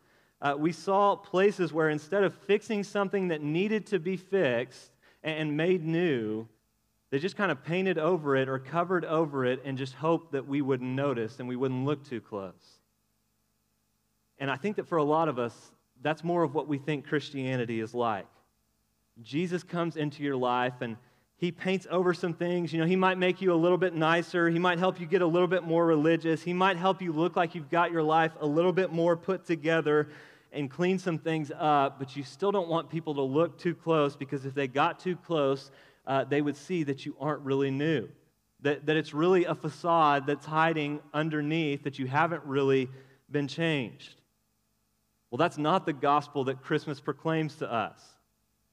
uh, 0.40 0.54
we 0.58 0.72
saw 0.72 1.16
places 1.16 1.72
where 1.72 1.88
instead 1.88 2.24
of 2.24 2.34
fixing 2.34 2.84
something 2.84 3.28
that 3.28 3.42
needed 3.42 3.86
to 3.86 3.98
be 3.98 4.16
fixed 4.16 4.90
and 5.22 5.56
made 5.56 5.84
new, 5.84 6.46
they 7.10 7.18
just 7.18 7.36
kind 7.36 7.50
of 7.50 7.64
painted 7.64 7.98
over 7.98 8.36
it 8.36 8.48
or 8.48 8.58
covered 8.58 9.04
over 9.04 9.44
it 9.44 9.62
and 9.64 9.78
just 9.78 9.94
hoped 9.94 10.32
that 10.32 10.46
we 10.46 10.60
wouldn't 10.60 10.90
notice 10.90 11.38
and 11.38 11.48
we 11.48 11.56
wouldn't 11.56 11.84
look 11.84 12.04
too 12.04 12.20
close. 12.20 12.80
And 14.38 14.50
I 14.50 14.56
think 14.56 14.76
that 14.76 14.86
for 14.86 14.98
a 14.98 15.04
lot 15.04 15.28
of 15.28 15.38
us, 15.38 15.72
that's 16.02 16.22
more 16.22 16.42
of 16.42 16.54
what 16.54 16.68
we 16.68 16.78
think 16.78 17.06
Christianity 17.06 17.80
is 17.80 17.94
like. 17.94 18.26
Jesus 19.22 19.62
comes 19.62 19.96
into 19.96 20.22
your 20.22 20.36
life 20.36 20.74
and 20.82 20.96
he 21.38 21.52
paints 21.52 21.86
over 21.90 22.14
some 22.14 22.32
things. 22.32 22.72
You 22.72 22.80
know, 22.80 22.86
he 22.86 22.96
might 22.96 23.18
make 23.18 23.42
you 23.42 23.52
a 23.52 23.56
little 23.56 23.76
bit 23.76 23.94
nicer. 23.94 24.48
He 24.48 24.58
might 24.58 24.78
help 24.78 24.98
you 24.98 25.06
get 25.06 25.20
a 25.20 25.26
little 25.26 25.48
bit 25.48 25.64
more 25.64 25.84
religious. 25.84 26.42
He 26.42 26.54
might 26.54 26.78
help 26.78 27.02
you 27.02 27.12
look 27.12 27.36
like 27.36 27.54
you've 27.54 27.70
got 27.70 27.92
your 27.92 28.02
life 28.02 28.32
a 28.40 28.46
little 28.46 28.72
bit 28.72 28.90
more 28.90 29.16
put 29.16 29.44
together 29.44 30.08
and 30.52 30.70
clean 30.70 30.98
some 30.98 31.18
things 31.18 31.52
up, 31.58 31.98
but 31.98 32.16
you 32.16 32.22
still 32.22 32.50
don't 32.50 32.68
want 32.68 32.88
people 32.88 33.14
to 33.14 33.20
look 33.20 33.58
too 33.58 33.74
close 33.74 34.16
because 34.16 34.46
if 34.46 34.54
they 34.54 34.66
got 34.66 34.98
too 34.98 35.14
close, 35.14 35.70
uh, 36.06 36.24
they 36.24 36.40
would 36.40 36.56
see 36.56 36.82
that 36.84 37.04
you 37.04 37.14
aren't 37.20 37.42
really 37.42 37.70
new. 37.70 38.08
That, 38.62 38.86
that 38.86 38.96
it's 38.96 39.12
really 39.12 39.44
a 39.44 39.54
facade 39.54 40.26
that's 40.26 40.46
hiding 40.46 41.00
underneath, 41.12 41.84
that 41.84 41.98
you 41.98 42.06
haven't 42.06 42.42
really 42.44 42.88
been 43.30 43.48
changed. 43.48 44.14
Well, 45.30 45.36
that's 45.36 45.58
not 45.58 45.84
the 45.84 45.92
gospel 45.92 46.44
that 46.44 46.62
Christmas 46.62 47.00
proclaims 47.00 47.56
to 47.56 47.70
us. 47.70 48.00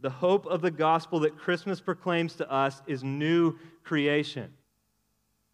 The 0.04 0.10
hope 0.10 0.46
of 0.48 0.62
the 0.62 0.70
gospel 0.70 1.22
that 1.22 1.38
Christmas 1.38 1.80
proclaims 1.80 2.36
to 2.36 2.52
us 2.52 2.82
is 2.88 3.06
new 3.06 3.56
creation. 3.86 4.52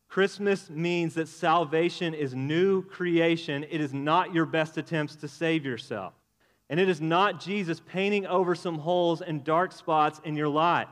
Christmas 0.07 0.71
means 0.71 1.13
that 1.13 1.27
salvation 1.27 2.15
is 2.15 2.33
new 2.33 2.81
creation. 2.81 3.63
It 3.69 3.79
is 3.79 3.93
not 3.93 4.33
your 4.33 4.47
best 4.47 4.79
attempts 4.79 5.15
to 5.17 5.27
save 5.27 5.65
yourself. 5.65 6.13
And 6.67 6.79
it 6.79 6.89
is 6.89 6.99
not 6.99 7.39
Jesus 7.39 7.79
painting 7.79 8.25
over 8.25 8.55
some 8.55 8.79
holes 8.79 9.21
and 9.21 9.43
dark 9.43 9.71
spots 9.71 10.19
in 10.25 10.35
your 10.35 10.47
life. 10.47 10.87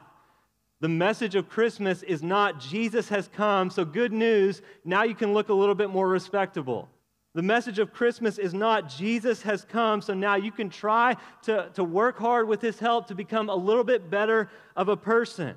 The 0.80 0.90
message 0.90 1.34
of 1.34 1.50
Christmas 1.50 2.04
is 2.04 2.22
not 2.22 2.60
Jesus 2.60 3.10
has 3.10 3.28
come, 3.28 3.72
so 3.72 3.84
good 3.84 4.14
news, 4.14 4.62
now 4.86 5.02
you 5.02 5.16
can 5.16 5.34
look 5.34 5.50
a 5.50 5.54
little 5.54 5.74
bit 5.74 5.90
more 5.90 6.08
respectable. 6.08 6.90
The 7.38 7.44
message 7.44 7.78
of 7.78 7.94
Christmas 7.94 8.40
is 8.40 8.56
not 8.56 8.90
Jesus 8.90 9.44
has 9.44 9.64
come, 9.64 10.02
so 10.02 10.16
now 10.16 10.38
you 10.38 10.52
can 10.52 10.72
try 10.72 11.16
to, 11.44 11.70
to 11.76 11.84
work 11.84 12.18
hard 12.18 12.48
with 12.48 12.64
his 12.64 12.80
help 12.80 13.06
to 13.10 13.14
become 13.14 13.48
a 13.48 13.56
little 13.56 13.84
bit 13.84 14.10
better 14.10 14.50
of 14.76 14.90
a 14.90 14.98
person. 14.98 15.54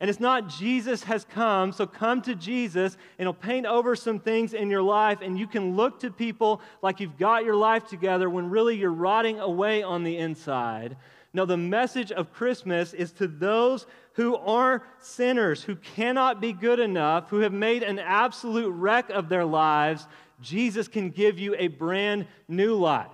And 0.00 0.08
it's 0.08 0.20
not 0.20 0.48
Jesus 0.48 1.02
has 1.04 1.26
come, 1.26 1.72
so 1.72 1.86
come 1.86 2.22
to 2.22 2.34
Jesus 2.34 2.96
and 3.18 3.26
he'll 3.26 3.34
paint 3.34 3.66
over 3.66 3.94
some 3.94 4.20
things 4.20 4.54
in 4.54 4.70
your 4.70 4.80
life, 4.80 5.18
and 5.20 5.38
you 5.38 5.46
can 5.46 5.76
look 5.76 6.00
to 6.00 6.10
people 6.10 6.62
like 6.80 6.98
you've 6.98 7.18
got 7.18 7.44
your 7.44 7.56
life 7.56 7.86
together 7.86 8.30
when 8.30 8.48
really 8.48 8.78
you're 8.78 8.90
rotting 8.90 9.38
away 9.38 9.82
on 9.82 10.04
the 10.04 10.16
inside. 10.16 10.96
No, 11.34 11.44
the 11.44 11.58
message 11.58 12.10
of 12.10 12.32
Christmas 12.32 12.94
is 12.94 13.12
to 13.12 13.28
those 13.28 13.86
who 14.14 14.34
are 14.36 14.82
sinners, 14.98 15.62
who 15.62 15.76
cannot 15.76 16.40
be 16.40 16.54
good 16.54 16.80
enough, 16.80 17.28
who 17.28 17.40
have 17.40 17.52
made 17.52 17.82
an 17.82 17.98
absolute 17.98 18.70
wreck 18.70 19.10
of 19.10 19.28
their 19.28 19.44
lives. 19.44 20.06
Jesus 20.40 20.88
can 20.88 21.10
give 21.10 21.38
you 21.38 21.54
a 21.58 21.68
brand 21.68 22.26
new 22.48 22.74
life 22.74 23.10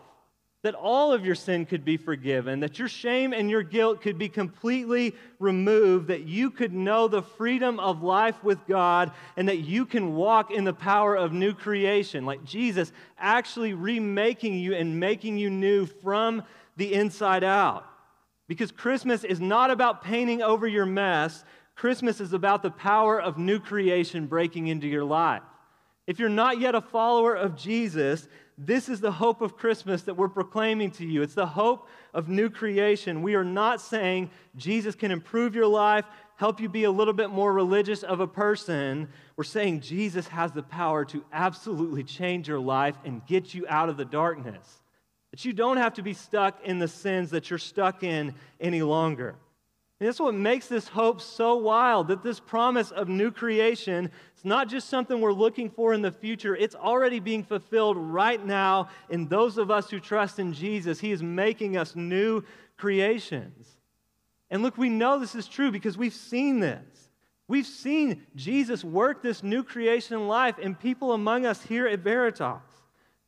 that 0.65 0.75
all 0.75 1.13
of 1.13 1.27
your 1.27 1.35
sin 1.35 1.67
could 1.67 1.85
be 1.85 1.99
forgiven, 1.99 2.61
that 2.61 2.79
your 2.79 2.89
shame 2.89 3.35
and 3.35 3.51
your 3.51 3.63
guilt 3.63 4.01
could 4.01 4.17
be 4.17 4.31
completely 4.31 5.15
removed, 5.39 6.09
that 6.09 6.23
you 6.23 6.51
could 6.51 6.73
know 6.73 7.07
the 7.07 7.21
freedom 7.21 7.79
of 7.79 8.03
life 8.03 8.43
with 8.43 8.67
God, 8.67 9.13
and 9.37 9.47
that 9.47 9.59
you 9.59 9.85
can 9.85 10.15
walk 10.15 10.51
in 10.51 10.65
the 10.65 10.73
power 10.73 11.15
of 11.15 11.35
new 11.35 11.53
creation, 11.53 12.25
like 12.25 12.43
Jesus 12.45 12.93
actually 13.19 13.75
remaking 13.75 14.55
you 14.55 14.75
and 14.75 14.99
making 14.99 15.37
you 15.37 15.51
new 15.51 15.85
from 15.85 16.43
the 16.79 16.95
inside 16.95 17.45
out. 17.45 17.85
Because 18.49 18.73
Christmas 18.73 19.23
is 19.23 19.41
not 19.41 19.71
about 19.71 20.03
painting 20.03 20.41
over 20.41 20.67
your 20.67 20.87
mess, 20.87 21.45
Christmas 21.75 22.23
is 22.23 22.33
about 22.33 22.63
the 22.63 22.71
power 22.71 23.21
of 23.21 23.37
new 23.37 23.61
creation 23.61 24.27
breaking 24.27 24.69
into 24.69 24.87
your 24.87 25.05
life. 25.05 25.43
If 26.07 26.19
you're 26.19 26.29
not 26.29 26.61
yet 26.61 26.75
a 26.75 26.81
follower 26.81 27.35
of 27.35 27.57
Jesus, 27.57 28.29
this 28.59 28.89
is 28.89 29.01
the 29.01 29.11
hope 29.11 29.41
of 29.41 29.57
Christmas 29.57 30.03
that 30.03 30.15
we're 30.15 30.29
proclaiming 30.29 30.91
to 30.93 31.07
you. 31.07 31.23
It's 31.23 31.35
the 31.35 31.47
hope 31.47 31.89
of 32.13 32.29
new 32.29 32.51
creation. 32.51 33.23
We 33.23 33.35
are 33.35 33.45
not 33.45 33.81
saying 33.81 34.31
Jesus 34.57 34.95
can 34.95 35.11
improve 35.11 35.55
your 35.55 35.67
life, 35.67 36.05
help 36.37 36.61
you 36.61 36.69
be 36.69 36.85
a 36.85 36.91
little 36.91 37.15
bit 37.15 37.31
more 37.31 37.53
religious 37.53 38.03
of 38.03 38.21
a 38.21 38.27
person. 38.27 39.09
We're 39.37 39.45
saying 39.45 39.81
Jesus 39.81 40.29
has 40.29 40.53
the 40.53 40.63
power 40.63 41.05
to 41.07 41.25
absolutely 41.33 42.05
change 42.05 42.47
your 42.47 42.61
life 42.61 42.97
and 43.05 43.25
get 43.27 43.55
you 43.55 43.67
out 43.69 43.89
of 43.89 43.97
the 43.97 44.05
darkness. 44.05 44.83
That 45.31 45.45
you 45.45 45.53
don't 45.53 45.79
have 45.79 45.95
to 45.95 46.03
be 46.03 46.13
stuck 46.13 46.63
in 46.65 46.79
the 46.79 46.87
sins 46.87 47.31
that 47.31 47.51
you're 47.51 47.59
stuck 47.59 48.05
in 48.05 48.35
any 48.61 48.83
longer. 48.83 49.35
And 50.05 50.11
that's 50.11 50.21
what 50.21 50.35
makes 50.35 50.67
this 50.67 50.87
hope 50.87 51.23
so 51.23 51.57
wild 51.57 52.09
that 52.09 52.23
this 52.23 52.39
promise 52.39 52.91
of 52.91 53.09
new 53.09 53.31
creation 53.31 54.11
is 54.37 54.45
not 54.45 54.69
just 54.69 54.91
something 54.91 55.19
we're 55.19 55.33
looking 55.33 55.71
for 55.71 55.95
in 55.95 56.03
the 56.03 56.13
future, 56.13 56.55
it's 56.55 56.75
already 56.75 57.21
being 57.21 57.43
fulfilled 57.43 57.97
right 57.97 58.45
now 58.45 58.91
in 59.09 59.29
those 59.29 59.57
of 59.57 59.71
us 59.71 59.89
who 59.89 59.99
trust 59.99 60.39
in 60.39 60.53
Jesus. 60.53 61.01
He 61.01 61.11
is 61.11 61.23
making 61.23 61.79
us 61.79 61.97
new 61.97 62.45
creations. 62.77 63.79
And 64.51 64.63
look, 64.63 64.77
we 64.77 64.91
know 64.91 65.19
this 65.19 65.35
is 65.35 65.49
true 65.49 65.71
because 65.71 65.97
we've 65.97 66.13
seen 66.13 66.61
this. 66.61 67.09
We've 67.49 67.65
seen 67.65 68.27
Jesus 68.37 68.85
work 68.85 69.23
this 69.23 69.43
new 69.43 69.65
creation 69.65 70.29
life 70.29 70.59
in 70.59 70.75
people 70.75 71.15
among 71.15 71.47
us 71.47 71.63
here 71.63 71.87
at 71.87 72.01
Veritas. 72.01 72.61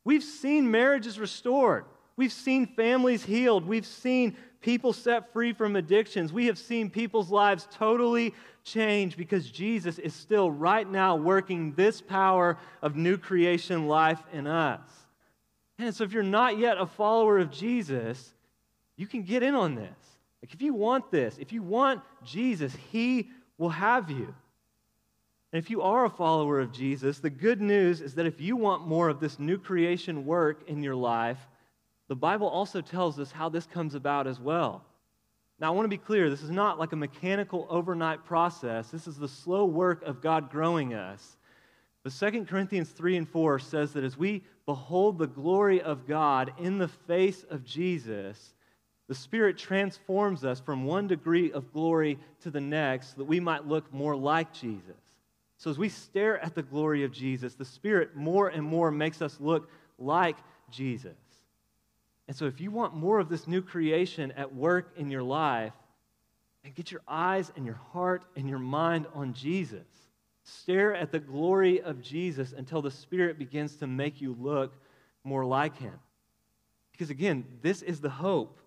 We've 0.04 0.22
seen 0.22 0.70
marriages 0.70 1.18
restored. 1.18 1.86
We've 2.16 2.32
seen 2.32 2.66
families 2.66 3.24
healed. 3.24 3.66
We've 3.66 3.86
seen 3.86 4.36
people 4.60 4.92
set 4.92 5.32
free 5.32 5.52
from 5.52 5.76
addictions. 5.76 6.32
We 6.32 6.46
have 6.46 6.58
seen 6.58 6.88
people's 6.90 7.30
lives 7.30 7.68
totally 7.70 8.34
change 8.64 9.16
because 9.16 9.50
Jesus 9.50 9.98
is 9.98 10.14
still 10.14 10.50
right 10.50 10.90
now 10.90 11.16
working 11.16 11.72
this 11.74 12.00
power 12.00 12.58
of 12.82 12.96
new 12.96 13.18
creation 13.18 13.86
life 13.86 14.20
in 14.32 14.46
us. 14.46 14.80
And 15.78 15.94
so, 15.94 16.04
if 16.04 16.12
you're 16.12 16.22
not 16.22 16.58
yet 16.58 16.78
a 16.78 16.86
follower 16.86 17.38
of 17.38 17.50
Jesus, 17.50 18.34
you 18.96 19.06
can 19.06 19.22
get 19.22 19.42
in 19.42 19.54
on 19.54 19.74
this. 19.74 19.96
Like, 20.42 20.54
if 20.54 20.62
you 20.62 20.72
want 20.72 21.10
this, 21.10 21.36
if 21.38 21.52
you 21.52 21.62
want 21.62 22.00
Jesus, 22.24 22.74
He 22.90 23.28
will 23.58 23.70
have 23.70 24.10
you. 24.10 24.34
And 25.52 25.62
if 25.62 25.70
you 25.70 25.82
are 25.82 26.06
a 26.06 26.10
follower 26.10 26.60
of 26.60 26.72
Jesus, 26.72 27.18
the 27.18 27.30
good 27.30 27.60
news 27.60 28.00
is 28.00 28.14
that 28.14 28.26
if 28.26 28.40
you 28.40 28.56
want 28.56 28.86
more 28.86 29.08
of 29.08 29.20
this 29.20 29.38
new 29.38 29.58
creation 29.58 30.26
work 30.26 30.62
in 30.66 30.82
your 30.82 30.96
life, 30.96 31.38
the 32.08 32.16
Bible 32.16 32.48
also 32.48 32.80
tells 32.80 33.18
us 33.18 33.32
how 33.32 33.48
this 33.48 33.66
comes 33.66 33.94
about 33.94 34.26
as 34.26 34.40
well. 34.40 34.84
Now, 35.58 35.68
I 35.68 35.70
want 35.70 35.86
to 35.86 35.90
be 35.90 35.96
clear 35.96 36.28
this 36.28 36.42
is 36.42 36.50
not 36.50 36.78
like 36.78 36.92
a 36.92 36.96
mechanical 36.96 37.66
overnight 37.70 38.24
process, 38.24 38.90
this 38.90 39.06
is 39.06 39.16
the 39.16 39.28
slow 39.28 39.64
work 39.64 40.02
of 40.02 40.20
God 40.20 40.50
growing 40.50 40.94
us. 40.94 41.36
But 42.04 42.12
2 42.12 42.44
Corinthians 42.44 42.90
3 42.90 43.16
and 43.16 43.28
4 43.28 43.58
says 43.58 43.92
that 43.94 44.04
as 44.04 44.16
we 44.16 44.44
behold 44.64 45.18
the 45.18 45.26
glory 45.26 45.80
of 45.80 46.06
God 46.06 46.52
in 46.58 46.78
the 46.78 46.88
face 46.88 47.44
of 47.50 47.64
Jesus, 47.64 48.54
the 49.08 49.14
Spirit 49.14 49.56
transforms 49.56 50.44
us 50.44 50.60
from 50.60 50.84
one 50.84 51.08
degree 51.08 51.50
of 51.52 51.72
glory 51.72 52.18
to 52.42 52.50
the 52.50 52.60
next 52.60 53.10
so 53.10 53.14
that 53.18 53.24
we 53.24 53.40
might 53.40 53.66
look 53.66 53.92
more 53.92 54.14
like 54.14 54.52
Jesus. 54.52 54.94
So 55.58 55.70
as 55.70 55.78
we 55.78 55.88
stare 55.88 56.38
at 56.44 56.54
the 56.54 56.62
glory 56.62 57.02
of 57.02 57.12
Jesus, 57.12 57.54
the 57.54 57.64
Spirit 57.64 58.14
more 58.14 58.48
and 58.48 58.62
more 58.62 58.90
makes 58.90 59.22
us 59.22 59.38
look 59.40 59.70
like 59.98 60.36
Jesus. 60.70 61.16
And 62.28 62.36
so, 62.36 62.46
if 62.46 62.60
you 62.60 62.70
want 62.70 62.94
more 62.94 63.18
of 63.20 63.28
this 63.28 63.46
new 63.46 63.62
creation 63.62 64.32
at 64.32 64.54
work 64.54 64.92
in 64.96 65.10
your 65.10 65.22
life, 65.22 65.72
and 66.66 66.74
get 66.74 66.90
your 66.90 67.00
eyes 67.06 67.52
and 67.54 67.64
your 67.64 67.78
heart 67.92 68.24
and 68.34 68.48
your 68.48 68.58
mind 68.58 69.06
on 69.14 69.32
Jesus. 69.32 69.86
Stare 70.42 70.96
at 70.96 71.12
the 71.12 71.20
glory 71.20 71.80
of 71.80 72.02
Jesus 72.02 72.52
until 72.52 72.82
the 72.82 72.90
Spirit 72.90 73.38
begins 73.38 73.76
to 73.76 73.86
make 73.86 74.20
you 74.20 74.36
look 74.38 74.74
more 75.22 75.44
like 75.44 75.78
Him. 75.78 75.94
Because 76.90 77.08
again, 77.08 77.44
this 77.62 77.82
is 77.82 78.00
the 78.00 78.10
hope. 78.10 78.58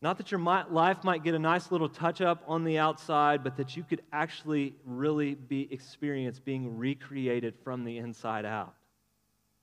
Not 0.00 0.16
that 0.18 0.30
your 0.30 0.40
life 0.40 1.02
might 1.02 1.24
get 1.24 1.34
a 1.34 1.38
nice 1.38 1.72
little 1.72 1.88
touch 1.88 2.20
up 2.20 2.44
on 2.46 2.62
the 2.62 2.78
outside, 2.78 3.42
but 3.42 3.56
that 3.56 3.76
you 3.76 3.82
could 3.82 4.02
actually 4.12 4.76
really 4.84 5.34
be 5.34 5.66
experienced 5.72 6.44
being 6.44 6.78
recreated 6.78 7.54
from 7.64 7.84
the 7.84 7.98
inside 7.98 8.44
out 8.44 8.74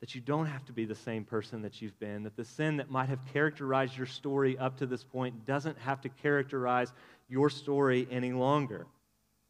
that 0.01 0.15
you 0.15 0.19
don't 0.19 0.47
have 0.47 0.65
to 0.65 0.73
be 0.73 0.83
the 0.83 0.95
same 0.95 1.23
person 1.23 1.61
that 1.61 1.81
you've 1.81 1.97
been, 1.99 2.23
that 2.23 2.35
the 2.35 2.43
sin 2.43 2.77
that 2.77 2.89
might 2.89 3.07
have 3.07 3.19
characterized 3.31 3.95
your 3.95 4.07
story 4.07 4.57
up 4.57 4.75
to 4.77 4.87
this 4.87 5.03
point 5.03 5.45
doesn't 5.45 5.77
have 5.77 6.01
to 6.01 6.09
characterize 6.09 6.91
your 7.29 7.49
story 7.49 8.07
any 8.11 8.33
longer. 8.33 8.87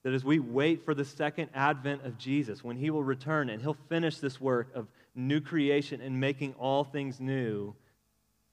That 0.04 0.14
as 0.14 0.26
we 0.26 0.40
wait 0.40 0.84
for 0.84 0.94
the 0.94 1.06
second 1.06 1.50
advent 1.54 2.06
of 2.06 2.18
Jesus, 2.18 2.64
when 2.64 2.76
he 2.76 2.90
will 2.90 3.04
return 3.04 3.50
and 3.50 3.62
he'll 3.62 3.78
finish 3.88 4.18
this 4.18 4.42
work 4.42 4.76
of 4.76 4.88
new 5.16 5.40
creation 5.40 6.02
and 6.02 6.20
making 6.20 6.54
all 6.60 6.84
things 6.84 7.22
new, 7.22 7.74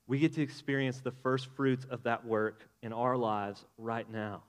we 0.06 0.20
get 0.20 0.34
to 0.34 0.42
experience 0.42 1.00
the 1.00 1.10
first 1.10 1.46
fruits 1.56 1.84
of 1.90 2.04
that 2.04 2.24
work 2.24 2.62
in 2.82 2.92
our 2.92 3.16
lives 3.16 3.64
right 3.76 4.08
now. 4.10 4.42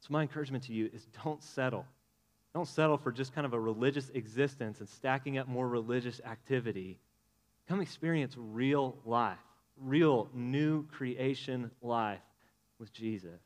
So, 0.00 0.08
my 0.10 0.22
encouragement 0.22 0.64
to 0.64 0.72
you 0.72 0.90
is 0.92 1.06
don't 1.24 1.42
settle. 1.42 1.86
Don't 2.54 2.66
settle 2.66 2.98
for 2.98 3.12
just 3.12 3.34
kind 3.34 3.46
of 3.46 3.52
a 3.52 3.60
religious 3.60 4.10
existence 4.10 4.80
and 4.80 4.88
stacking 4.88 5.38
up 5.38 5.46
more 5.46 5.68
religious 5.68 6.20
activity. 6.24 6.98
Come 7.68 7.80
experience 7.80 8.34
real 8.36 8.96
life, 9.04 9.38
real 9.76 10.28
new 10.34 10.84
creation 10.86 11.70
life 11.80 12.20
with 12.80 12.92
Jesus. 12.92 13.40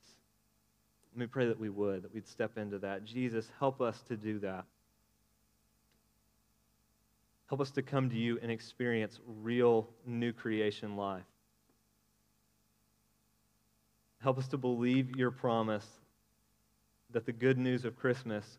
Let 1.12 1.20
me 1.20 1.26
pray 1.26 1.46
that 1.46 1.60
we 1.60 1.68
would, 1.68 2.02
that 2.02 2.14
we'd 2.14 2.26
step 2.26 2.56
into 2.56 2.78
that. 2.78 3.04
Jesus, 3.04 3.48
help 3.58 3.80
us 3.80 4.00
to 4.08 4.16
do 4.16 4.38
that. 4.40 4.64
Help 7.48 7.60
us 7.60 7.70
to 7.72 7.82
come 7.82 8.08
to 8.08 8.16
you 8.16 8.38
and 8.40 8.50
experience 8.50 9.20
real 9.42 9.88
new 10.06 10.32
creation 10.32 10.96
life. 10.96 11.22
Help 14.22 14.38
us 14.38 14.48
to 14.48 14.56
believe 14.56 15.14
your 15.16 15.30
promise 15.30 15.86
that 17.10 17.26
the 17.26 17.32
good 17.32 17.58
news 17.58 17.84
of 17.84 17.94
Christmas 17.94 18.58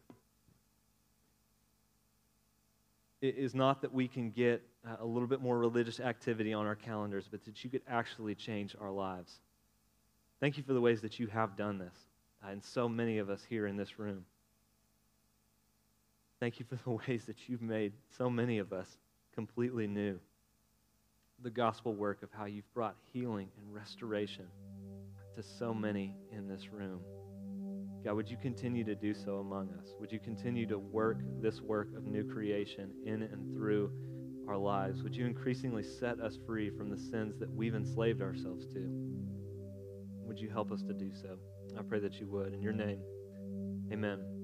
is 3.29 3.55
not 3.55 3.81
that 3.81 3.93
we 3.93 4.07
can 4.07 4.31
get 4.31 4.61
uh, 4.87 4.97
a 4.99 5.05
little 5.05 5.27
bit 5.27 5.41
more 5.41 5.57
religious 5.57 5.99
activity 5.99 6.53
on 6.53 6.65
our 6.65 6.75
calendars, 6.75 7.27
but 7.29 7.43
that 7.45 7.63
you 7.63 7.69
could 7.69 7.81
actually 7.87 8.35
change 8.35 8.75
our 8.79 8.91
lives. 8.91 9.39
Thank 10.39 10.57
you 10.57 10.63
for 10.63 10.73
the 10.73 10.81
ways 10.81 11.01
that 11.01 11.19
you 11.19 11.27
have 11.27 11.55
done 11.55 11.77
this, 11.77 11.95
uh, 12.43 12.51
and 12.51 12.63
so 12.63 12.87
many 12.89 13.17
of 13.17 13.29
us 13.29 13.41
here 13.47 13.67
in 13.67 13.77
this 13.77 13.97
room. 13.97 14.25
Thank 16.39 16.59
you 16.59 16.65
for 16.65 16.75
the 16.75 16.91
ways 17.07 17.25
that 17.25 17.47
you've 17.47 17.61
made 17.61 17.93
so 18.17 18.29
many 18.29 18.59
of 18.59 18.73
us 18.73 18.97
completely 19.33 19.87
new. 19.87 20.19
The 21.43 21.49
gospel 21.49 21.93
work 21.93 22.23
of 22.23 22.29
how 22.31 22.45
you've 22.45 22.71
brought 22.73 22.95
healing 23.11 23.49
and 23.57 23.73
restoration 23.73 24.47
to 25.35 25.43
so 25.43 25.73
many 25.73 26.15
in 26.31 26.47
this 26.47 26.71
room. 26.71 27.01
God, 28.05 28.15
would 28.17 28.29
you 28.29 28.37
continue 28.37 28.83
to 28.83 28.93
do 28.93 29.15
so 29.15 29.37
among 29.37 29.71
us? 29.81 29.95
Would 29.99 30.11
you 30.11 30.19
continue 30.19 30.67
to 30.67 30.77
work 30.77 31.17
this 31.41 31.59
work 31.59 31.87
of 31.97 32.05
new 32.05 32.23
creation 32.23 32.91
in 33.03 33.23
and 33.23 33.51
through 33.51 33.91
our 34.47 34.57
lives? 34.57 35.01
Would 35.01 35.15
you 35.15 35.25
increasingly 35.25 35.81
set 35.81 36.19
us 36.19 36.37
free 36.45 36.69
from 36.69 36.91
the 36.91 36.97
sins 36.99 37.39
that 37.39 37.51
we've 37.51 37.73
enslaved 37.73 38.21
ourselves 38.21 38.67
to? 38.67 38.87
Would 40.21 40.39
you 40.39 40.51
help 40.51 40.71
us 40.71 40.83
to 40.83 40.93
do 40.93 41.11
so? 41.19 41.37
I 41.79 41.81
pray 41.81 41.99
that 41.99 42.19
you 42.19 42.27
would. 42.27 42.53
In 42.53 42.61
your 42.61 42.73
name, 42.73 42.99
amen. 43.91 44.34